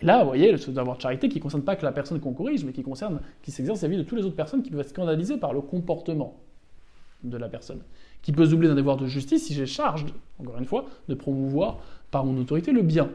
[0.00, 2.18] Et là, vous voyez, le devoir de charité qui ne concerne pas que la personne
[2.18, 4.64] qu'on corrige, mais qui concerne, qui s'exerce à la vie de toutes les autres personnes
[4.64, 6.40] qui peuvent être scandalisées par le comportement
[7.22, 7.82] de la personne.
[8.22, 10.04] Qui peut se doubler d'un devoir de justice si j'ai charge,
[10.40, 11.78] encore une fois, de promouvoir
[12.10, 13.08] par mon autorité le bien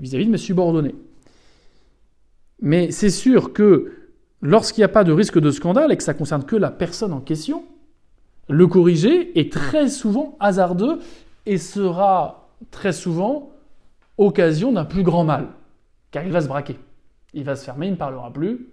[0.00, 0.94] vis-à-vis de mes subordonnés.
[2.60, 3.92] Mais c'est sûr que
[4.42, 7.12] lorsqu'il n'y a pas de risque de scandale et que ça concerne que la personne
[7.12, 7.64] en question,
[8.48, 11.00] le corriger est très souvent hasardeux
[11.46, 13.50] et sera très souvent
[14.16, 15.48] occasion d'un plus grand mal,
[16.10, 16.76] car il va se braquer.
[17.34, 18.68] Il va se fermer, il ne parlera plus,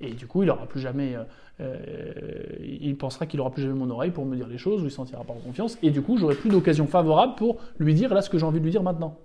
[0.00, 1.22] et du coup, il aura plus jamais, euh,
[1.60, 2.12] euh,
[2.60, 4.90] il pensera qu'il n'aura plus jamais mon oreille pour me dire les choses, ou il
[4.90, 8.20] sentira pas en confiance, et du coup, j'aurai plus d'occasion favorable pour lui dire là
[8.20, 9.16] ce que j'ai envie de lui dire maintenant.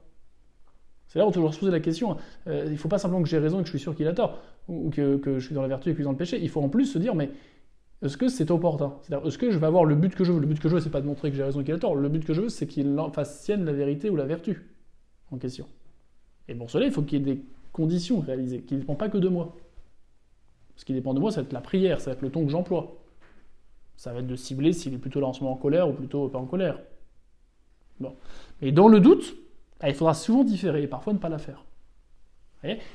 [1.15, 2.17] C'est là où on toujours se poser la question.
[2.47, 4.06] Euh, il ne faut pas simplement que j'ai raison et que je suis sûr qu'il
[4.06, 6.38] a tort, ou que, je suis dans la vertu et qu'il est dans le péché.
[6.41, 7.30] Il faut en plus se dire, mais
[8.01, 8.95] est-ce que c'est opportun?
[9.01, 10.41] C'est-à-dire, est-ce que je vais avoir le but que je veux?
[10.41, 11.80] Le but que je veux, c'est pas de montrer que j'ai raison et qu'il a
[11.80, 11.95] tort.
[11.95, 14.65] Le but que je veux, c'est qu'il fasse sienne la vérité ou la vertu
[15.32, 15.67] en question.
[16.49, 19.08] Et pour cela, il faut qu'il y ait des conditions réalisées, qui ne dépendent pas
[19.08, 19.56] que de moi.
[20.75, 22.43] Ce qui dépend de moi, ça va être la prière, ça va être le ton
[22.43, 22.97] que j'emploie.
[23.95, 25.93] Ça va être de cibler s'il est plutôt là en ce moment en colère ou
[25.93, 26.78] plutôt pas en colère.
[28.01, 28.13] Bon.
[28.62, 29.38] Mais dans le doute,
[29.84, 31.64] il faudra souvent différer et parfois ne pas la faire.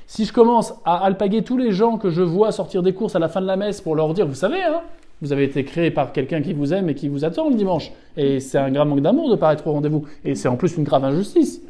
[0.07, 3.19] si je commence à alpaguer tous les gens que je vois sortir des courses à
[3.19, 4.81] la fin de la messe pour leur dire, vous savez, hein,
[5.21, 7.91] vous avez été créé par quelqu'un qui vous aime et qui vous attend le dimanche,
[8.17, 10.83] et c'est un grave manque d'amour de être au rendez-vous, et c'est en plus une
[10.83, 11.61] grave injustice.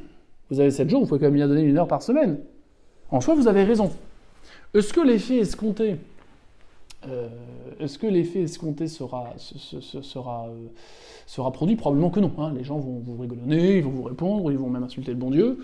[0.50, 2.40] Vous avez 7 jours, vous pouvez quand même lui donner une heure par semaine.
[3.10, 3.92] En soi, vous avez raison.
[4.74, 5.98] Est-ce que l'effet escompté,
[7.08, 7.28] euh,
[7.80, 10.68] est-ce que l'effet escompté sera, sera, euh,
[11.32, 12.34] sera produit Probablement que non.
[12.40, 12.54] Hein.
[12.54, 15.32] Les gens vont vous rigolonner, ils vont vous répondre, ils vont même insulter le bon
[15.32, 15.60] Dieu.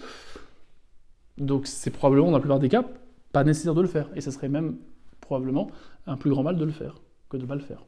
[1.38, 2.86] Donc c'est probablement, dans la plupart des cas,
[3.34, 4.10] pas nécessaire de le faire.
[4.16, 4.78] Et ce serait même
[5.20, 5.70] probablement
[6.06, 7.84] un plus grand mal de le faire que de ne pas le faire.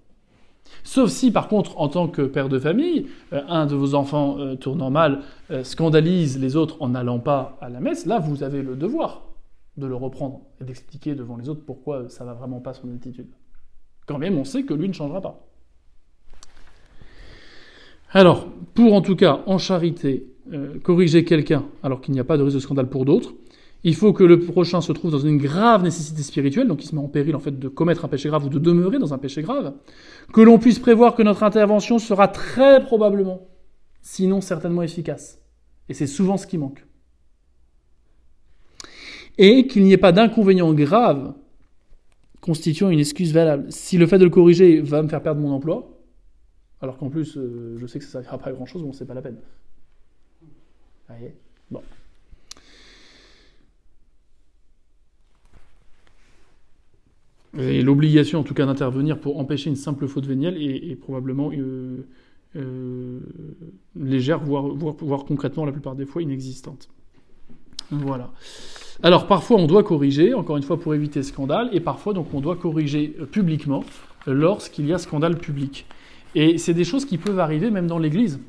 [0.83, 4.37] Sauf si, par contre, en tant que père de famille, euh, un de vos enfants
[4.39, 8.43] euh, tournant mal euh, scandalise les autres en n'allant pas à la messe, là, vous
[8.43, 9.23] avez le devoir
[9.77, 13.29] de le reprendre et d'expliquer devant les autres pourquoi ça va vraiment pas son attitude.
[14.05, 15.48] Quand même, on sait que lui ne changera pas.
[18.11, 22.37] Alors, pour en tout cas, en charité, euh, corriger quelqu'un alors qu'il n'y a pas
[22.37, 23.33] de risque de scandale pour d'autres,
[23.83, 26.95] Il faut que le prochain se trouve dans une grave nécessité spirituelle, donc il se
[26.95, 29.17] met en péril en fait de commettre un péché grave ou de demeurer dans un
[29.17, 29.73] péché grave.
[30.33, 33.47] Que l'on puisse prévoir que notre intervention sera très probablement,
[34.01, 35.39] sinon certainement efficace.
[35.87, 36.85] Et c'est souvent ce qui manque.
[39.37, 41.33] Et qu'il n'y ait pas d'inconvénient grave
[42.41, 43.67] constituant une excuse valable.
[43.69, 45.98] Si le fait de le corriger va me faire perdre mon emploi,
[46.81, 48.93] alors qu'en plus euh, je sais que ça ne servira pas à grand chose, bon,
[48.93, 49.37] c'est pas la peine.
[51.07, 51.35] voyez?
[51.71, 51.81] Bon.
[57.57, 62.05] Et l'obligation, en tout cas, d'intervenir pour empêcher une simple faute vénielle est, probablement euh,
[62.55, 63.19] euh,
[63.95, 66.89] légère, voire, voire, concrètement, la plupart des fois, inexistante.
[67.89, 68.31] Voilà.
[69.01, 72.39] Alors, parfois, on doit corriger, encore une fois, pour éviter scandale, et parfois, donc, on
[72.39, 73.83] doit corriger publiquement
[74.27, 75.87] lorsqu'il y a scandale public.
[76.35, 78.39] Et c'est des choses qui peuvent arriver même dans l'Église,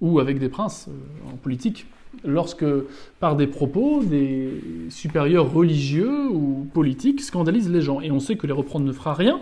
[0.00, 0.88] ou avec des princes
[1.32, 1.86] en politique
[2.24, 2.64] lorsque,
[3.18, 4.50] par des propos, des
[4.88, 8.00] supérieurs religieux ou politiques scandalisent les gens.
[8.00, 9.40] Et on sait que les reprendre ne fera rien,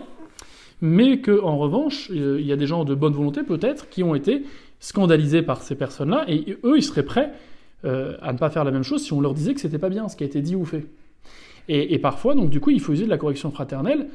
[0.81, 4.15] mais qu'en revanche, euh, il y a des gens de bonne volonté peut-être qui ont
[4.15, 4.43] été
[4.79, 7.33] scandalisés par ces personnes-là, et eux, ils seraient prêts
[7.85, 9.89] euh, à ne pas faire la même chose si on leur disait que c'était pas
[9.89, 10.85] bien ce qui a été dit ou fait.
[11.71, 14.07] Et, parfois, donc du coup, il faut user de la correction fraternelle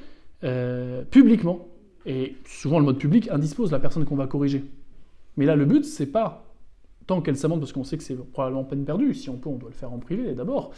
[0.43, 1.69] euh, publiquement.
[2.07, 4.65] Et souvent, le mode public indispose la personne qu'on va corriger.
[5.37, 6.45] Mais là, le but, c'est pas
[7.07, 9.57] tant qu'elle s'amende, parce qu'on sait que c'est probablement peine perdue, si on peut, on
[9.57, 10.71] doit le faire en privé d'abord,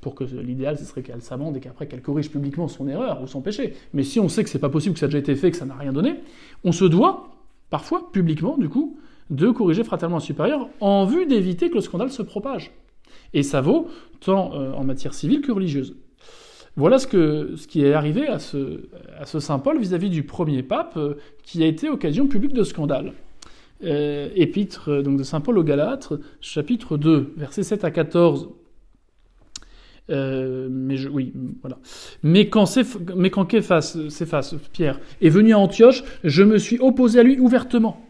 [0.00, 3.26] pour que l'idéal, ce serait qu'elle s'amende et qu'après qu'elle corrige publiquement son erreur ou
[3.26, 3.74] son péché.
[3.94, 5.56] Mais si on sait que c'est pas possible, que ça a déjà été fait, que
[5.56, 6.16] ça n'a rien donné,
[6.64, 7.30] on se doit,
[7.70, 8.98] parfois, publiquement, du coup,
[9.30, 12.72] de corriger fraternellement un supérieur en vue d'éviter que le scandale se propage.
[13.32, 13.88] Et ça vaut
[14.20, 15.96] tant euh, en matière civile que religieuse.
[16.80, 18.80] Voilà ce, qui est arrivé à ce,
[19.38, 23.12] Saint Paul vis-à-vis du premier pape, euh, qui a été occasion publique de scandale.
[23.84, 28.48] Euh, épître euh, de Saint Paul aux Galates, chapitre 2, versets 7 à 14.
[30.08, 31.76] Euh, mais oui, voilà.
[32.22, 32.64] Mais quand,
[33.14, 38.00] mais quand s'efface, Pierre, est venu à Antioche, je me suis opposé à lui ouvertement,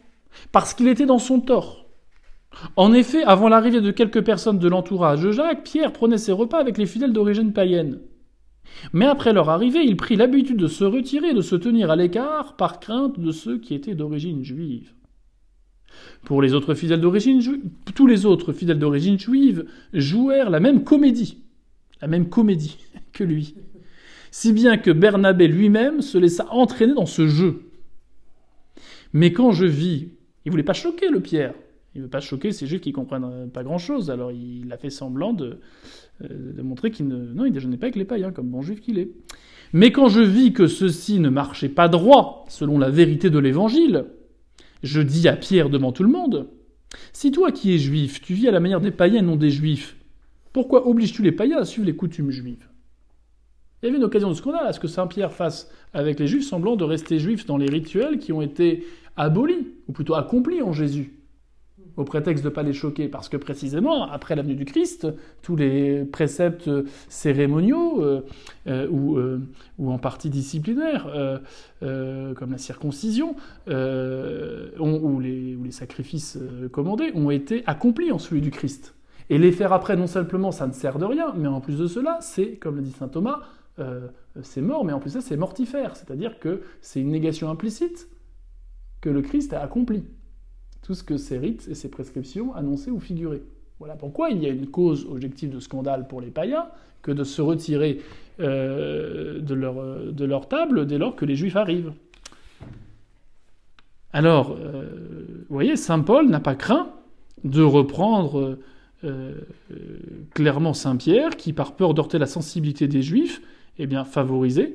[0.53, 1.87] parce qu'il était dans son tort.
[2.77, 6.61] En effet, avant l'arrivée de quelques personnes de l'entourage de Jacques, Pierre prenait ses repas
[6.61, 7.99] avec les fidèles d'origine païenne.
[8.93, 11.97] Mais après leur arrivée, il prit l'habitude de se retirer et de se tenir à
[11.97, 14.93] l'écart par crainte de ceux qui étaient d'origine juive.
[16.25, 17.43] Pour les autres fidèles d'origine
[17.95, 21.39] tous les autres fidèles d'origine juive jouèrent la même comédie,
[22.01, 22.79] la même comédie
[23.13, 23.55] que lui.
[24.31, 27.63] Si bien que Bernabé lui-même se laissa entraîner dans ce jeu.
[29.13, 30.09] Mais quand je vis,
[30.45, 31.55] il voulait pas choquer le Pierre.
[31.97, 34.11] Il veut pas choquer ces juifs qui comprennent pas grand-chose.
[34.11, 35.59] Alors il a fait semblant de,
[36.29, 38.99] de montrer qu'il ne, non, il déjeunait pas avec les païens, comme bon juif qu'il
[38.99, 39.11] est.
[39.73, 44.07] Mais quand je vis que ceci ne marchait pas droit, selon la vérité de l'Évangile,
[44.83, 46.49] je dis à Pierre devant tout le monde,
[47.13, 49.97] si toi qui es juif, tu vis à la manière des païens, non des juifs,
[50.53, 52.67] pourquoi obliges-tu les païens à suivre les coutumes juives?
[53.83, 56.27] Il y avait une occasion de scandale à ce que Saint Pierre fasse avec les
[56.27, 58.85] juifs semblant de rester juifs dans les rituels qui ont été
[59.17, 61.20] abolis, ou plutôt accomplis en Jésus
[62.01, 65.07] au prétexte de ne pas les choquer, parce que précisément, après l'avenue du Christ,
[65.43, 66.71] tous les préceptes
[67.11, 68.23] cérémoniaux euh,
[68.69, 69.39] euh, ou, euh,
[69.79, 71.07] ou, en partie disciplinaires,
[71.81, 73.37] comme la circoncision,
[73.67, 76.39] ou, les, ou, les, sacrifices
[76.73, 78.95] commandés, ont été accomplis en celui du Christ.
[79.29, 81.87] Et les faire après, non simplement, ça ne sert de rien, mais en plus de
[81.87, 83.41] cela, c'est, comme le dit saint Thomas,
[84.43, 88.09] c'est mort, mais en plus ça, c'est mortifère, c'est-à-dire que c'est une négation implicite
[89.03, 90.05] que le Christ a accompli
[90.83, 93.43] tout ce que ces rites et ces prescriptions annonçaient ou figuraient.
[93.79, 96.67] Voilà pourquoi il y a une cause objective de scandale pour les païens
[97.03, 98.01] que de se retirer
[98.41, 101.93] euh, de, leur, de, leur, table dès lors que les juifs arrivent.
[104.13, 106.91] Alors, euh, vous voyez, Saint Paul n'a pas craint
[107.45, 108.59] de reprendre
[109.05, 109.35] euh,
[110.35, 113.41] clairement Saint Pierre, qui, par peur d'heurter la sensibilité des juifs,
[113.79, 114.75] eh bien, favorisait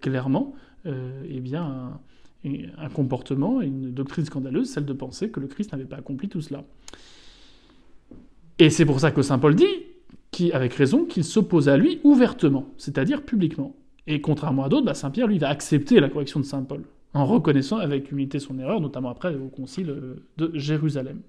[0.00, 0.54] clairement
[0.86, 2.00] eh bien,
[2.94, 6.64] comportement, une doctrine scandaleuse, celle de penser que le Christ n'avait pas accompli tout cela.
[8.58, 9.64] Et c'est pour ça que Saint Paul dit,
[10.30, 13.74] qui, avec raison, qu'il s'oppose à lui ouvertement, c'est-à-dire publiquement.
[14.06, 16.82] Et contrairement à d'autres, bah, Saint Pierre, lui, va accepter la correction de Saint Paul,
[17.14, 21.20] en reconnaissant avec humilité son erreur, notamment après au concile euh, de Jérusalem.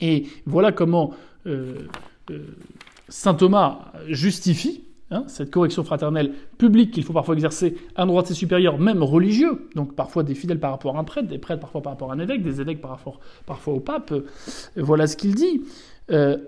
[0.00, 1.12] Et voilà comment
[1.46, 1.74] euh,
[2.30, 2.46] euh,
[3.08, 8.22] Saint Thomas justifie Hein, cette correction fraternelle publique qu'il faut parfois exercer à un droit
[8.22, 11.38] de ses supérieurs, même religieux, donc parfois des fidèles par rapport à un prêtre, des
[11.38, 14.12] prêtres parfois par rapport à un évêque, des évêques par rapport parfois au pape.
[14.12, 14.24] Euh,
[14.76, 15.62] voilà ce qu'il dit.
[16.12, 16.38] Euh,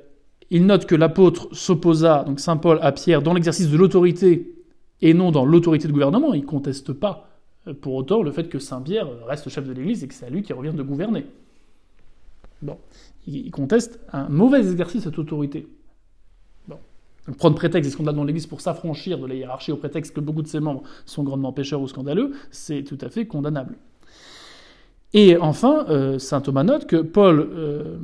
[0.50, 4.54] il note que l'apôtre s'opposa, donc saint Paul, à Pierre dans l'exercice de l'autorité
[5.00, 6.32] et non dans l'autorité de gouvernement.
[6.32, 7.30] Il ne conteste pas
[7.66, 10.26] euh, pour autant le fait que saint Pierre reste chef de l'Église et que c'est
[10.26, 11.26] à lui qui revient de gouverner.
[12.60, 12.78] Bon,
[13.26, 15.66] il conteste un mauvais exercice de cette autorité.
[17.38, 20.42] Prendre prétexte des scandales dans l'Église pour s'affranchir de la hiérarchie au prétexte que beaucoup
[20.42, 23.76] de ses membres sont grandement pécheurs ou scandaleux, c'est tout à fait condamnable.
[25.14, 27.98] Et enfin, euh, saint Thomas note que Paul euh,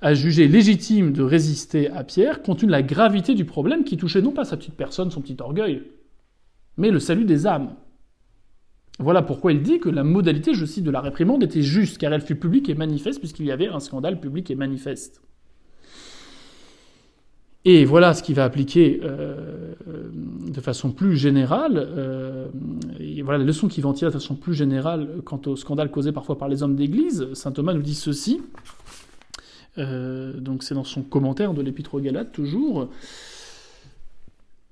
[0.00, 3.96] a jugé légitime de résister à Pierre compte tenu de la gravité du problème qui
[3.96, 5.82] touchait non pas sa petite personne, son petit orgueil,
[6.76, 7.74] mais le salut des âmes.
[8.98, 12.12] Voilà pourquoi il dit que la modalité, je cite, de la réprimande était juste, car
[12.12, 15.20] elle fut publique et manifeste, puisqu'il y avait un scandale public et manifeste.
[17.68, 20.12] Et voilà ce qu'il va appliquer euh,
[20.46, 22.46] de façon plus générale, euh,
[23.00, 25.90] et voilà la leçon qu'il va en tirer de façon plus générale quant au scandale
[25.90, 27.26] causé parfois par les hommes d'Église.
[27.34, 28.40] Saint Thomas nous dit ceci,
[29.78, 32.88] euh, donc c'est dans son commentaire de l'Épître aux Galates toujours.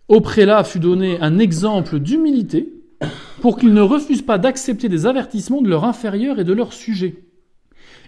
[0.07, 2.73] Au prélat fut donné un exemple d'humilité
[3.41, 7.17] pour qu'ils ne refusent pas d'accepter des avertissements de leurs inférieurs et de leurs sujets.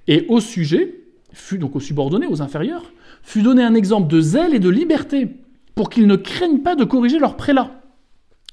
[0.06, 0.94] Et au sujet,
[1.32, 2.84] fut donc aux subordonnés, aux inférieurs,
[3.26, 5.28] fut donné un exemple de zèle et de liberté,
[5.74, 7.82] pour qu'ils ne craignent pas de corriger leur prélat.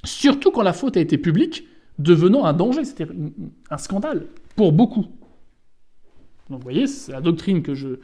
[0.04, 1.68] Surtout quand la faute a été publique,
[2.00, 3.08] devenant un danger, c'était
[3.70, 5.06] un scandale pour beaucoup.
[6.50, 8.00] Donc vous voyez, c'est la doctrine que je,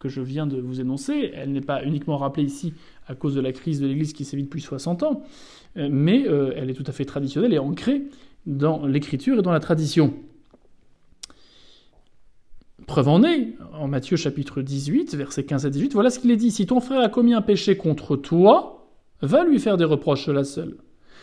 [0.00, 1.30] que je viens de vous énoncer.
[1.34, 2.72] Elle n'est pas uniquement rappelée ici
[3.06, 5.22] à cause de la crise de l'Église qui sévit depuis 60 ans,
[5.76, 8.04] euh, mais euh, elle est tout à fait traditionnelle et ancrée
[8.46, 10.14] dans l'Écriture et dans la tradition.
[12.86, 16.36] Preuve en est, en Matthieu chapitre 18, versets 15 à 18, voilà ce qu'il est
[16.36, 16.50] dit.
[16.50, 18.90] Si ton frère a commis un péché contre toi,
[19.22, 20.76] va lui faire des reproches la seule.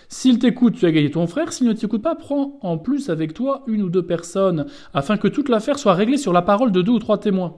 [0.10, 1.54] S'il t'écoute, tu as gagné ton frère.
[1.54, 5.28] S'il ne t'écoute pas, prends en plus avec toi une ou deux personnes, afin que
[5.28, 7.58] toute l'affaire soit réglée sur la parole de deux ou trois témoins.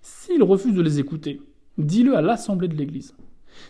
[0.00, 1.42] S'il refuse de les écouter,
[1.78, 3.14] dis-le à l'assemblée de l'Église.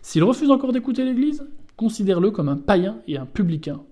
[0.00, 1.46] S'il refuse encore d'écouter l'Église,
[1.76, 3.82] considère-le comme un païen et un publicain,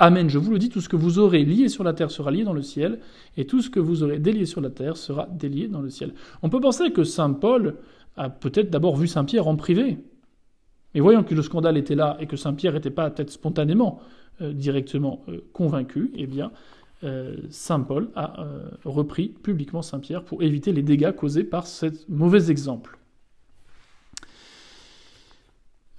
[0.00, 2.30] Amen, je vous le dis, tout ce que vous aurez lié sur la terre sera
[2.30, 3.00] lié dans le ciel,
[3.36, 6.14] et tout ce que vous aurez délié sur la terre sera délié dans le ciel.
[6.42, 7.74] On peut penser que Saint Paul
[8.16, 9.98] a peut-être d'abord vu Saint Pierre en privé.
[10.94, 14.00] Mais voyant que le scandale était là et que Saint Pierre n'était pas peut-être spontanément
[14.40, 16.52] euh, directement euh, convaincu, eh bien,
[17.02, 18.46] euh, Saint Paul a
[18.84, 22.98] repris publiquement Saint Pierre pour éviter les dégâts causés par ce mauvais exemple.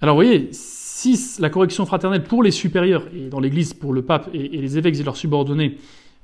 [0.00, 4.02] Alors vous voyez, si la correction fraternelle pour les supérieurs, et dans l'Église pour le
[4.02, 5.76] pape et, les évêques et leurs subordonnés,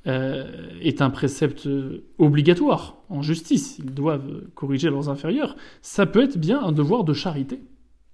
[0.07, 6.23] euh, est un précepte euh, obligatoire en justice, ils doivent corriger leurs inférieurs, ça peut
[6.23, 7.59] être bien un devoir de charité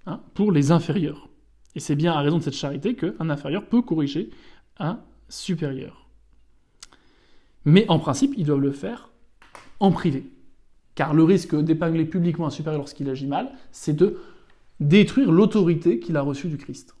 [0.06, 1.28] hein, pour les inférieurs.
[1.76, 4.30] Et c'est bien à raison de cette charité qu'un inférieur peut corriger
[4.78, 4.98] un
[5.28, 6.08] supérieur.
[7.64, 9.10] Mais en principe, ils doivent le faire
[9.80, 10.26] en privé.
[10.94, 14.18] Car le risque d'épingler publiquement un supérieur lorsqu'il agit mal, c'est de
[14.88, 16.96] détruire l'autorité qu'il a reçue du Christ.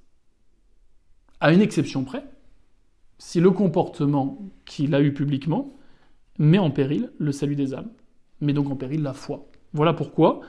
[1.40, 2.24] À une exception près,
[3.18, 5.76] si le comportement qu'il a eu publiquement
[6.38, 7.90] met en péril le salut des âmes,
[8.40, 9.46] met donc en péril la foi.
[9.72, 10.40] Voilà pourquoi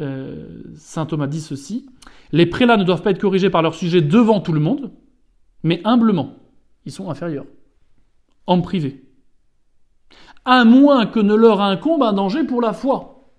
[0.00, 1.86] euh, Saint Thomas dit ceci
[2.32, 4.92] Les prélats ne doivent pas être corrigés par leur sujet devant tout le monde,
[5.62, 6.36] mais humblement.
[6.84, 7.46] Ils sont inférieurs,
[8.46, 9.04] en privé.
[10.44, 13.32] À moins que ne leur incombe un danger pour la foi.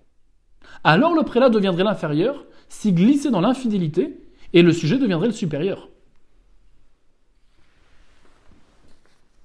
[0.84, 4.20] Alors le prélat deviendrait l'inférieur s'y glisser dans l'infidélité
[4.53, 5.89] et le sujet deviendrait le supérieur.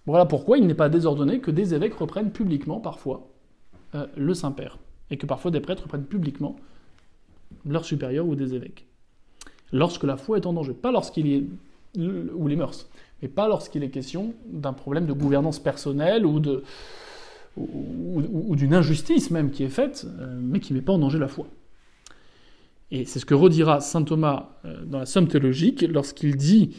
[0.06, 3.28] Voilà pourquoi il n'est pas désordonné que des évêques reprennent publiquement parfois
[3.94, 4.78] euh, le Saint-Père,
[5.10, 6.56] et que parfois des prêtres reprennent publiquement
[7.66, 8.86] leur supérieur ou des évêques.
[9.72, 11.44] Lorsque la foi est en danger, pas lorsqu'il est
[11.96, 12.88] ou les mœurs,
[13.20, 16.40] mais pas lorsqu'il est question d'un problème de gouvernance personnelle ou
[17.56, 21.18] ou, d'une injustice même qui est faite, euh, mais qui ne met pas en danger
[21.18, 21.46] la foi.
[22.92, 26.76] Et c'est ce que redira saint Thomas euh, dans la Somme théologique lorsqu'il dit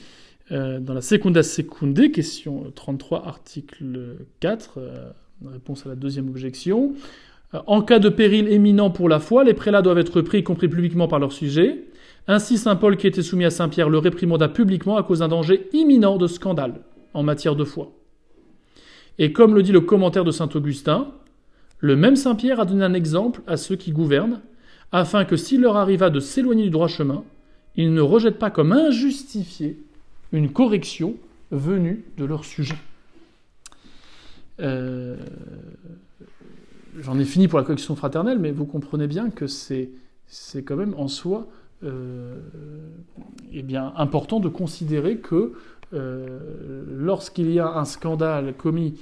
[0.52, 5.10] euh, dans la Secunda Secunde, question 33, article 4, euh,
[5.46, 6.94] réponse à la deuxième objection,
[7.68, 10.70] en cas de péril éminent pour la foi, les prélats doivent être pris y compris
[10.70, 11.86] publiquement par leur sujet.
[12.28, 15.28] Ainsi, saint Paul, qui était soumis à saint Pierre, le réprimanda publiquement à cause d'un
[15.28, 16.76] danger imminent de scandale
[17.14, 17.92] en matière de foi.
[19.18, 21.12] Et comme le dit le commentaire de saint Augustin,
[21.80, 24.40] le même saint Pierre a donné un exemple à ceux qui gouvernent
[24.92, 27.24] afin que s'il leur arriva de s'éloigner du droit chemin,
[27.76, 29.78] ils ne rejettent pas comme injustifiée
[30.32, 31.16] une correction
[31.52, 32.76] venue de leur sujet.
[34.60, 35.16] Euh,
[37.00, 39.90] j'en ai fini pour la correction fraternelle, mais vous comprenez bien que c'est,
[40.66, 41.48] quand même en soi
[41.84, 42.38] euh,
[43.52, 45.54] eh important de considérer que
[45.94, 48.96] euh, lorsqu'il y a un scandale commis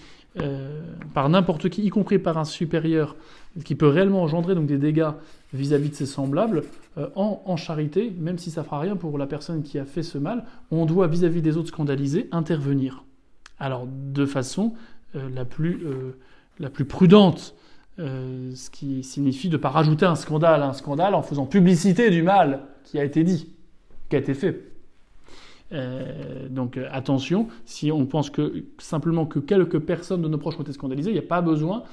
[1.14, 3.18] par n'importe qui, y compris par un supérieur,
[3.64, 5.12] qui peut réellement engendrer donc des dégâts
[5.54, 6.64] vis-à-vis de ses semblables,
[6.98, 10.18] euh, en, charité, même si ça fera rien pour la personne qui a fait ce
[10.18, 13.04] mal, on doit vis-à-vis des autres scandalisés intervenir.
[13.60, 14.74] Alors de façon
[15.16, 16.18] euh, la, plus, euh,
[16.60, 17.56] la plus prudente,
[17.98, 22.10] ce qui signifie de ne pas rajouter un scandale à un scandale en faisant publicité
[22.10, 23.54] du mal qui a été dit.
[24.08, 24.69] qui a été fait.
[25.72, 28.32] Donc attention, si on pense
[28.80, 31.84] simplement que quelques personnes de nos proches ont été scandalisées, il n'y a pas besoin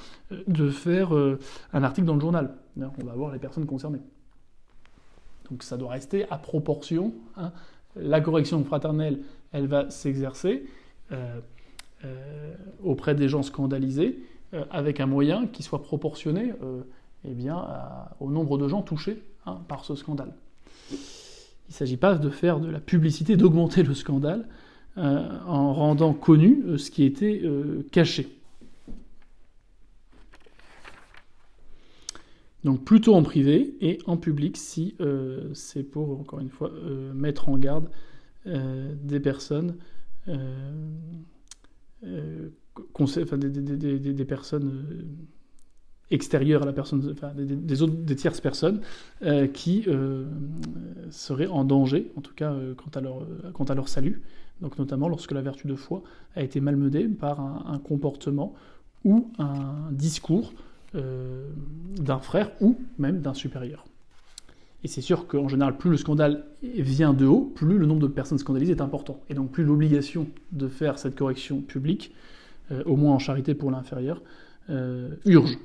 [0.46, 2.54] de faire un article dans le journal.
[2.78, 4.00] On va voir les personnes concernées.
[5.50, 7.12] Donc ça doit rester à proportion.
[7.36, 7.52] Hein.
[7.96, 9.20] La correction fraternelle,
[9.52, 10.64] elle va s'exercer
[12.82, 14.20] auprès des gens scandalisés
[14.70, 16.52] avec un moyen qui soit proportionné
[17.24, 17.66] eh bien,
[18.20, 20.32] au nombre de gens touchés hein, par ce scandale.
[21.68, 24.46] Il ne s'agit pas de faire de la publicité, d'augmenter le scandale
[24.98, 28.28] euh, en rendant connu euh, ce qui était euh, caché.
[32.64, 34.96] Donc plutôt en privé et en public si
[35.52, 36.72] c'est pour, encore une fois,
[37.14, 37.88] mettre en garde
[38.44, 39.76] des personnes,
[42.02, 45.06] des, personnes
[46.10, 48.80] extérieurs à la personne, enfin, des, autres, des tierces personnes
[49.22, 50.24] euh, qui euh,
[51.10, 54.22] seraient en danger, en tout cas euh, quant, à leur, quant à leur salut,
[54.60, 56.02] donc notamment lorsque la vertu de foi
[56.36, 58.54] a été malmenée par un, comportement
[59.04, 60.52] ou un discours
[60.94, 63.84] d'un frère ou même d'un supérieur.
[64.82, 68.06] Et c'est sûr qu'en général, plus le scandale vient de haut, plus le nombre de
[68.06, 69.20] personnes scandalisées est important.
[69.28, 72.14] Et donc plus l'obligation de faire cette correction publique,
[72.86, 74.22] au moins en charité pour l'inférieur,
[75.26, 75.58] urge.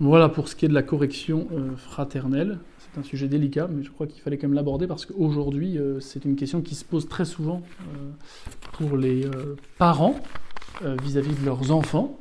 [0.00, 2.58] Voilà pour ce qui est de la correction euh, fraternelle.
[2.78, 6.00] C'est un sujet délicat, mais je crois qu'il fallait quand même l'aborder parce qu'aujourd'hui, euh,
[6.00, 8.10] c'est une question qui se pose très souvent euh,
[8.72, 9.26] pour les
[9.78, 10.16] parents
[11.02, 12.18] vis-à-vis de leurs enfants.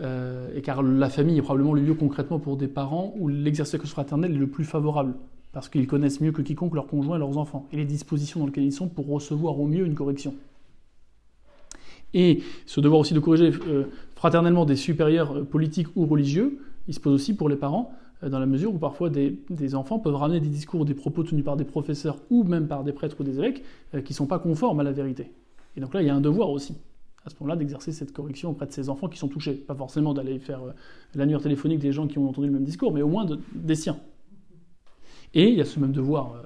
[0.00, 4.32] et car la famille est probablement le lieu concrètement pour des parents où l'exercice fraternel
[4.32, 5.14] est le plus favorable,
[5.52, 8.46] parce qu'ils connaissent mieux que quiconque leurs conjoints et leurs enfants, et les dispositions dans
[8.46, 10.34] lesquelles ils sont pour recevoir au mieux une correction.
[12.14, 13.52] Et ce devoir aussi de corriger
[14.16, 16.58] fraternellement des supérieurs politiques ou religieux,
[16.88, 19.98] il se pose aussi pour les parents, euh, dans la mesure où parfois des, enfants
[19.98, 23.16] peuvent ramener des discours, des propos tenus par des professeurs ou même par des prêtres
[23.20, 23.62] ou des évêques
[23.94, 25.30] euh, qui ne sont pas conformes à la vérité.
[25.76, 26.74] Et donc là, il y a un devoir aussi,
[27.24, 29.54] à ce moment-là, d'exercer cette correction auprès de ces enfants qui sont touchés.
[29.54, 30.72] Pas forcément d'aller faire euh,
[31.14, 33.98] l'annuaire téléphonique des gens qui ont entendu le même discours, mais au moins des siens.
[35.34, 36.42] Et il y a ce même devoir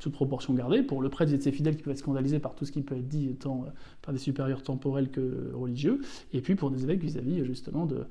[0.00, 2.64] toute proportion gardée, pour le prêtre et ses fidèles qui peuvent être scandalisés par tout
[2.64, 3.66] ce qui peut être dit tant
[4.00, 6.00] par des supérieurs temporels que religieux,
[6.32, 8.04] et puis pour des évêques vis-à-vis justement de,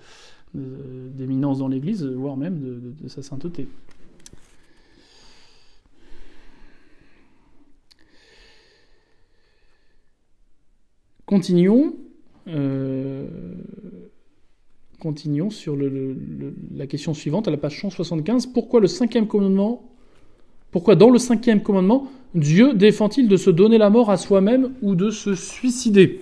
[0.54, 3.68] d'éminence dans l'Église, voire même de, sa sainteté.
[11.26, 11.96] Continuons,
[12.48, 13.26] euh,
[15.00, 15.78] continuons sur
[16.76, 18.48] la question suivante, à la page 175.
[18.48, 19.90] Pourquoi le cinquième commandement
[20.72, 24.96] Pourquoi dans le cinquième commandement, Dieu défend-il de se donner la mort à soi-même ou
[24.96, 26.20] de se suicider?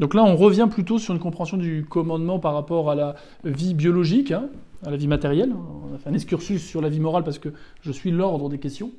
[0.00, 3.74] Donc là, on revient plutôt sur une compréhension du commandement par rapport à la vie
[3.74, 4.48] biologique, hein,
[4.84, 5.52] à la vie matérielle.
[5.54, 7.50] On a fait un excursus sur la vie morale parce que
[7.82, 8.92] je suis l'ordre des questions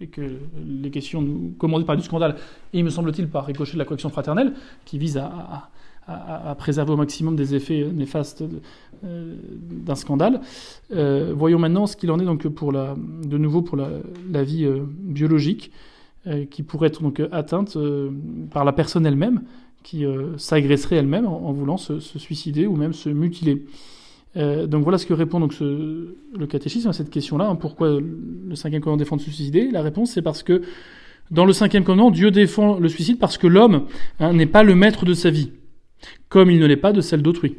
[0.00, 0.20] et que
[0.66, 2.34] les questions nous commandées par du scandale,
[2.72, 4.52] et il me semble-t-il par ricochet de la correction fraternelle,
[4.84, 5.70] qui vise à,
[6.58, 8.44] préserver au maximum des effets néfastes
[9.04, 10.40] euh, d'un scandale.
[10.92, 14.84] Euh, voyons maintenant ce qu'il en est donc pour de nouveau pour la, vie euh,
[14.86, 15.70] biologique,
[16.50, 17.00] qui pourrait être
[17.30, 17.78] atteinte
[18.50, 19.42] par la personne elle-même,
[19.86, 23.66] qui euh, s'agresserait elle-même en, voulant se, suicider ou même se mutiler.
[24.36, 27.46] Euh, donc voilà ce que répond le catéchisme à cette question-là.
[27.46, 27.54] Hein.
[27.54, 30.62] pourquoi le cinquième commandement défend de se suicider La réponse c'est parce que
[31.30, 33.86] dans le cinquième commandement, Dieu défend le suicide parce que l'homme
[34.18, 35.52] hein, n'est pas le maître de sa vie,
[36.28, 37.54] comme il ne l'est pas de celle d'autrui.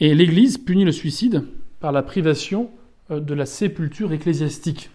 [0.00, 1.44] Et l'Église punit le suicide
[1.78, 2.70] par la privation
[3.12, 4.90] euh, de la sépulture ecclésiastique.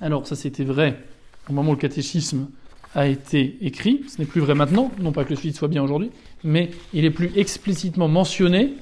[0.00, 1.02] Alors ça c'était vrai
[1.50, 2.46] au moment où le catéchisme
[2.94, 5.82] a été écrit, ce n'est plus vrai maintenant, non pas que le suicide soit bien
[5.82, 6.10] aujourd'hui,
[6.44, 8.74] mais il est plus explicitement mentionné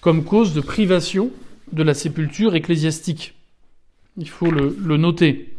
[0.00, 1.30] comme cause de privation
[1.72, 3.34] de la sépulture ecclésiastique.
[4.16, 5.54] Il faut le, noter.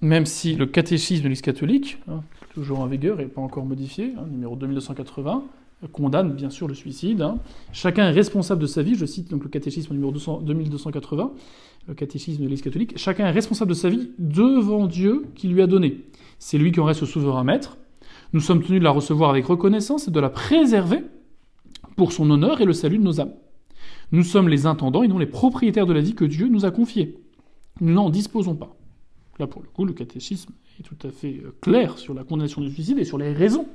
[0.00, 2.22] Même si le catéchisme de l'Église catholique, hein,
[2.54, 5.44] toujours en vigueur et pas encore modifié, hein, numéro 2280,
[5.88, 7.22] condamne bien sûr le suicide.
[7.22, 7.38] Hein.
[7.72, 11.32] Chacun est responsable de sa vie, je cite donc le catéchisme numéro 2280,
[11.88, 15.62] le catéchisme de l'Église catholique, chacun est responsable de sa vie devant Dieu qui lui
[15.62, 16.04] a donné.
[16.38, 17.78] C'est lui qui en reste souverain maître.
[18.32, 21.04] Nous sommes tenus de la recevoir avec reconnaissance et de la préserver
[21.96, 23.32] pour son honneur et le salut de nos âmes.
[24.12, 26.70] Nous sommes les intendants et non les propriétaires de la vie que Dieu nous a
[26.70, 27.18] confiée.
[27.80, 28.76] Nous n'en disposons pas.
[29.38, 32.60] Là, pour le coup, le catéchisme est tout à fait euh, clair sur la condamnation
[32.60, 33.66] du suicide et sur les raisons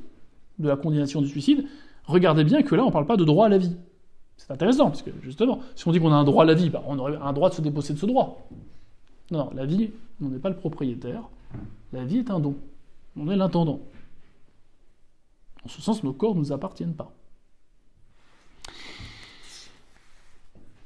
[0.59, 1.65] de la condamnation du suicide.
[2.07, 3.75] Regardez bien que là, on ne parle pas de droit à la vie.
[4.37, 6.69] C'est intéressant, parce que justement, si on dit qu'on a un droit à la vie,
[6.69, 8.47] bah, on aurait un droit de se déposer de ce droit.
[9.31, 9.91] Non, la vie,
[10.21, 11.23] on n'est pas le propriétaire.
[11.91, 12.55] La vie est un don.
[13.17, 13.81] On est l'intendant.
[15.65, 17.11] En ce sens, nos corps ne nous appartiennent pas.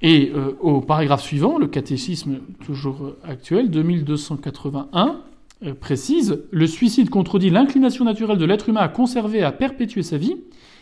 [0.01, 5.21] Et euh, au paragraphe suivant, le catéchisme toujours actuel, 2281,
[5.63, 10.01] euh, précise Le suicide contredit l'inclination naturelle de l'être humain à conserver et à perpétuer
[10.01, 10.37] sa vie.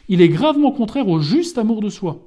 [0.10, 2.26] Il est gravement contraire au juste amour de soi.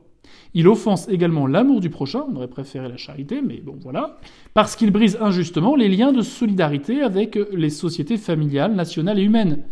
[0.55, 4.19] Il offense également l'amour du prochain, on aurait préféré la charité, mais bon voilà,
[4.55, 9.65] parce qu'il brise injustement les liens de solidarité avec les sociétés familiales, nationales et humaines,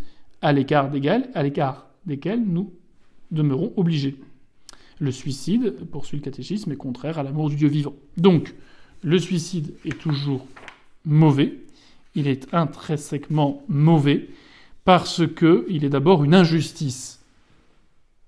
[0.42, 2.72] à l'écart desquelles nous
[3.30, 4.16] demeurons obligés.
[4.98, 7.94] Le suicide, poursuit le catéchisme, est contraire à l'amour du Dieu vivant.
[8.16, 8.54] Donc,
[9.02, 10.46] le suicide est toujours
[11.04, 11.58] mauvais,
[12.14, 14.28] il est intrinsèquement mauvais,
[14.84, 17.19] parce qu'il est d'abord une injustice,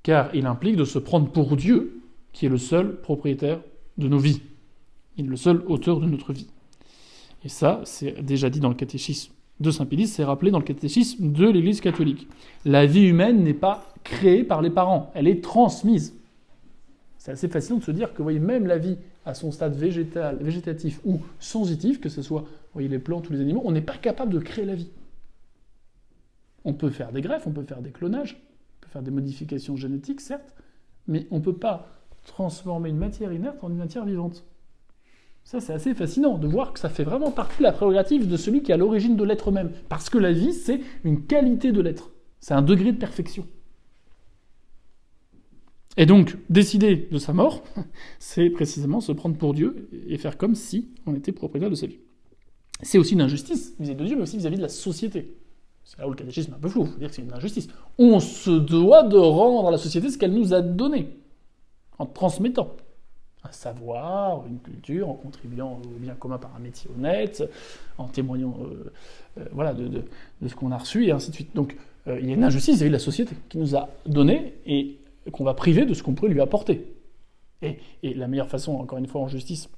[0.02, 3.60] car il implique de se prendre pour Dieu, qui est le seul propriétaire
[3.98, 4.40] de nos vies.
[5.16, 6.48] Il est le seul auteur de notre vie.
[7.44, 11.32] Et ça, c'est déjà dit dans le catéchisme de Saint-Pédis, c'est rappelé dans le catéchisme
[11.32, 12.26] de l'Église catholique.
[12.64, 16.14] La vie humaine n'est pas créée par les parents, elle est transmise.
[17.18, 21.00] C'est assez fascinant de se dire que voyez, même la vie à son stade végétatif
[21.04, 22.44] ou sensitif, que ce soit
[22.74, 24.90] les plantes ou les animaux, on n'est pas capable de créer la vie.
[26.64, 28.40] On peut faire des greffes, on peut faire des clonages,
[28.92, 30.54] faire des modifications génétiques, certes,
[31.08, 31.88] mais on ne peut pas
[32.26, 34.44] transformer une matière inerte en une matière vivante.
[35.44, 38.36] Ça, c'est assez fascinant de voir que ça fait vraiment partie de la prérogative de
[38.36, 39.72] celui qui est à l'origine de l'être même.
[39.88, 42.12] Parce que la vie, c'est une qualité de l'être.
[42.38, 43.46] C'est un degré de perfection.
[45.96, 47.64] Et donc, décider de sa mort,
[48.18, 51.86] c'est précisément se prendre pour Dieu et faire comme si on était propriétaire de sa
[51.86, 51.98] vie.
[52.82, 55.36] C'est aussi une injustice vis-à-vis de Dieu, mais aussi vis-à-vis de la société.
[55.84, 57.68] C'est là où le catéchisme est un peu flou, faut dire que c'est une injustice.
[57.98, 61.08] On se doit de rendre à la société ce qu'elle nous a donné,
[61.98, 62.74] en transmettant
[63.44, 67.42] un savoir, une culture, en contribuant au bien commun par un métier honnête,
[67.98, 68.92] en témoignant euh,
[69.38, 70.04] euh, voilà, de,
[70.46, 71.54] ce qu'on a reçu, et ainsi de suite.
[71.54, 71.76] Donc,
[72.06, 74.98] euh, il y a une injustice vis-à-vis de la société qui nous a donné, et
[75.32, 76.94] qu'on va priver de ce qu'on pourrait lui apporter.
[77.62, 79.68] Et, la meilleure façon, encore une fois en justice,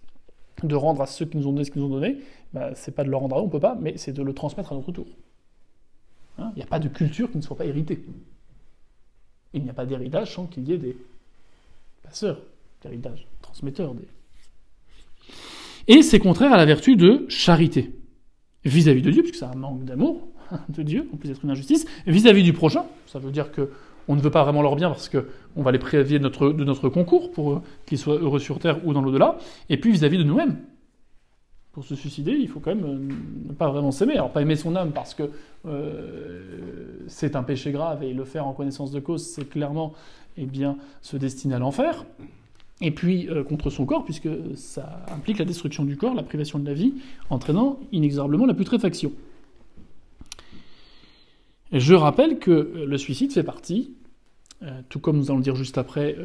[0.63, 2.19] de rendre à ceux qui nous ont donné ce qu'ils nous ont donné,
[2.53, 4.33] bah, c'est pas de leur rendre à eux, on peut pas, mais c'est de le
[4.33, 5.07] transmettre à notre tour.
[6.39, 8.05] Hein, il n'y a pas de culture qui ne soit pas héritée.
[9.53, 10.97] Il n'y a pas d'héritage sans qu'il y ait des
[12.03, 12.39] passeurs
[12.83, 13.95] d'héritage, transmetteurs.
[13.95, 14.09] Des...
[15.89, 17.93] Et c'est contraire à la vertu de charité
[18.65, 20.27] vis-à-vis de Dieu, puisque c'est un manque d'amour
[20.69, 23.71] de Dieu, en plus d'être une injustice, vis-à-vis -vis du prochain, ça veut dire que
[24.09, 27.31] on ne veut pas vraiment leur bien parce qu'on va les notre, de notre concours
[27.33, 30.59] pour euh, qu'ils soient heureux sur Terre ou dans l'au-delà, et puis vis-à-vis de nous-mêmes.
[31.75, 34.15] Pour se suicider, il faut quand même euh, ne pas vraiment s'aimer.
[34.15, 35.31] Alors pas aimer son âme parce que
[35.67, 39.93] euh, c'est un péché grave et le faire en connaissance de cause, c'est clairement
[40.37, 42.05] eh bien, se destiner à l'enfer.
[42.81, 46.67] Et puis contre son corps, puisque ça implique la destruction du corps, la privation de
[46.67, 46.95] la vie,
[47.31, 49.13] entraînant inexorablement la putréfaction.
[51.75, 53.95] Je rappelle que euh, le suicide fait partie,
[54.63, 56.17] euh, tout comme nous allons le dire juste après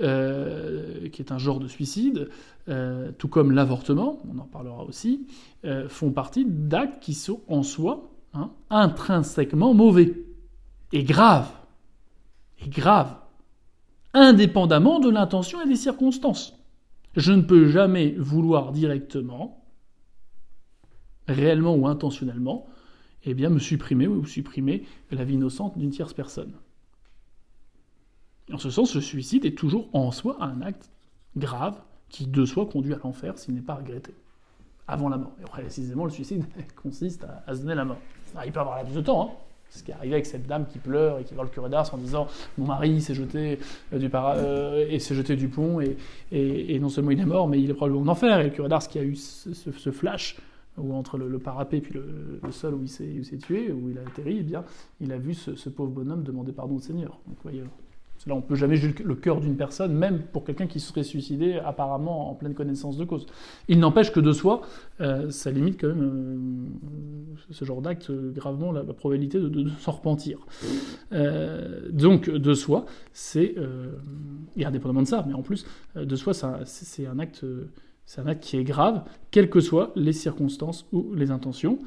[0.00, 2.28] euh, qui est un genre de suicide,
[3.18, 5.26] tout comme l'avortement, on en parlera aussi,
[5.88, 10.14] font partie d'actes qui sont en soi hein, intrinsèquement mauvais
[10.92, 11.50] et graves.
[12.64, 13.16] Et graves.
[14.12, 16.54] Indépendamment de l'intention et des circonstances.
[17.16, 19.64] Je ne peux jamais vouloir directement,
[21.26, 22.66] réellement ou intentionnellement,
[23.24, 26.52] eh bien, me supprimer ou supprimer la vie innocente d'une tierce personne.
[28.52, 30.90] En ce sens, le suicide est toujours en soi un acte
[31.36, 31.76] grave
[32.08, 34.12] qui de soi conduit à l'enfer s'il n'est pas regretté.
[34.88, 35.32] Avant la mort.
[35.40, 36.44] Et précisément, le suicide
[36.82, 37.98] consiste à, se donner la mort.
[38.44, 39.34] il peut avoir la de temps, hein.
[39.72, 41.94] Ce qui est arrivé avec cette dame qui pleure et qui va le curé d'Ars
[41.94, 42.26] en disant
[42.58, 43.60] Mon mari s'est jeté,
[43.92, 45.80] euh, euh, du pont,
[46.32, 48.40] et, non seulement il est mort, mais il est probablement en enfer.
[48.40, 50.36] Et le curé d'Ars qui a eu ce flash
[50.76, 52.88] ou entre le, parapet et puis le, sol où il
[53.24, 54.64] s'est tué, où il a atterri, eh bien,
[55.00, 57.18] il a vu ce, pauvre bonhomme demander pardon au Seigneur.
[57.26, 57.62] Donc, voyez,
[58.26, 61.54] là, on peut jamais juger le cœur d'une personne, même pour quelqu'un qui serait suicidé
[61.64, 63.26] apparemment en pleine connaissance de cause.
[63.68, 64.62] Il n'empêche que de soi,
[65.00, 70.38] euh, ça limite quand même euh, ce genre d'acte gravement la, probabilité de, s'en repentir.
[71.12, 73.54] Euh, donc de soi, c'est,
[74.56, 75.66] et indépendamment de ça, mais en plus,
[75.96, 76.32] de soi,
[76.64, 77.44] c'est un acte
[78.18, 81.78] un acte qui est grave, quelles que soient les circonstances ou les intentions,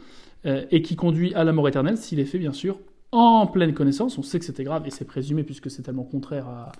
[0.45, 2.79] euh, et qui conduit à la mort éternelle s'il est fait, bien sûr,
[3.13, 4.17] en pleine connaissance.
[4.17, 6.71] On sait que c'était grave, et c'est présumé, puisque c'est tellement contraire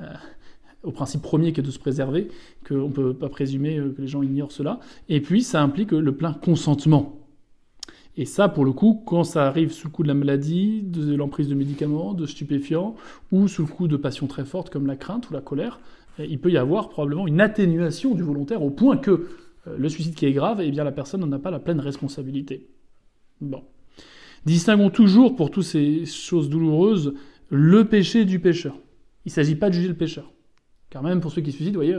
[0.00, 0.04] euh,
[0.82, 2.28] au principe premier qui est de se préserver,
[2.66, 4.80] qu'on ne peut pas présumer euh, que les gens ignorent cela.
[5.08, 7.18] Et puis, ça implique le plein consentement.
[8.16, 11.14] Et ça, pour le coup, quand ça arrive sous le coup de la maladie, de
[11.14, 12.94] l'emprise de médicaments, de stupéfiants,
[13.30, 15.80] ou sous le coup de passions très fortes comme la crainte ou la colère,
[16.18, 19.28] il peut y avoir probablement une atténuation du volontaire au point que
[19.66, 21.80] euh, le suicide qui est grave, eh bien la personne n'en a pas la pleine
[21.80, 22.68] responsabilité.
[23.40, 23.62] Bon.
[24.44, 27.14] Distinguons toujours pour toutes ces choses douloureuses
[27.48, 28.76] le péché du pécheur.
[29.24, 30.32] Il ne s'agit pas de juger le pécheur.
[30.90, 31.98] Car même pour ceux qui se suicident, vous voyez,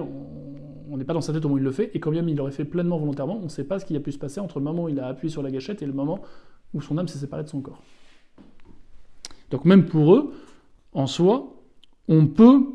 [0.90, 2.26] on n'est pas dans sa tête au moment où il le fait, et quand bien
[2.28, 4.40] il l'aurait fait pleinement volontairement, on ne sait pas ce qui a pu se passer
[4.40, 6.22] entre le moment où il a appuyé sur la gâchette et le moment
[6.74, 7.82] où son âme s'est séparée de son corps.
[9.52, 10.34] Donc même pour eux,
[10.92, 11.56] en soi,
[12.08, 12.66] on peut,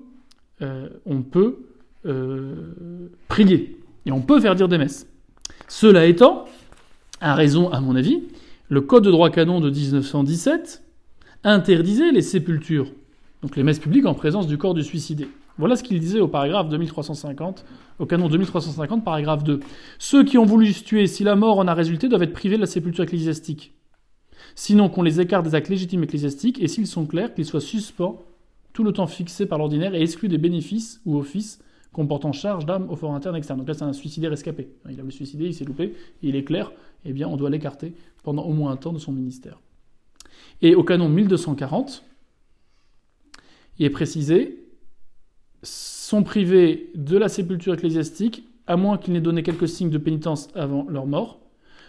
[0.62, 1.59] euh, on peut
[2.07, 5.07] euh, prier, et on peut faire dire des messes.
[5.69, 6.47] Cela étant,
[7.21, 8.23] à raison, à mon avis,
[8.69, 10.83] le Code de droit canon de 1917
[11.45, 12.93] interdisait les sépultures,
[13.43, 15.29] donc les messes publiques en présence du corps du suicidé.
[15.57, 17.64] Voilà ce qu'il disait au paragraphe 2350,
[17.99, 19.61] au canon 2350, paragraphe 2.
[19.99, 22.57] Ceux qui ont voulu se tuer, si la mort en a résulté, doivent être privés
[22.57, 23.73] de la sépulture ecclésiastique.
[24.55, 28.23] Sinon qu'on les écarte des actes légitimes ecclésiastiques, et s'ils sont clairs, qu'ils soient suspens
[28.73, 31.59] tout le temps fixé par l'ordinaire et exclus des bénéfices ou offices
[31.93, 33.59] comportant charge d'âme au fort interne externe.
[33.59, 34.68] Donc là, c'est un suicidaire rescapé.
[34.89, 36.72] Il avait suicidé, il s'est loupé, il est clair,
[37.05, 39.61] eh bien, on doit l'écarter pendant au moins un temps de son ministère.
[40.62, 42.05] Et au canon 1240,
[43.78, 44.64] il est précisé
[46.09, 50.49] sont privés de la sépulture ecclésiastique, à moins qu'ils n'aient donné quelques signes de pénitence
[50.55, 51.41] avant leur mort.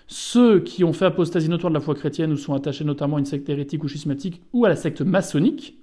[0.07, 3.19] Ceux qui ont fait apostasie notoire de la foi chrétienne ou sont attachés notamment à
[3.19, 5.77] une secte hérétique ou schismatique ou à la secte maçonnique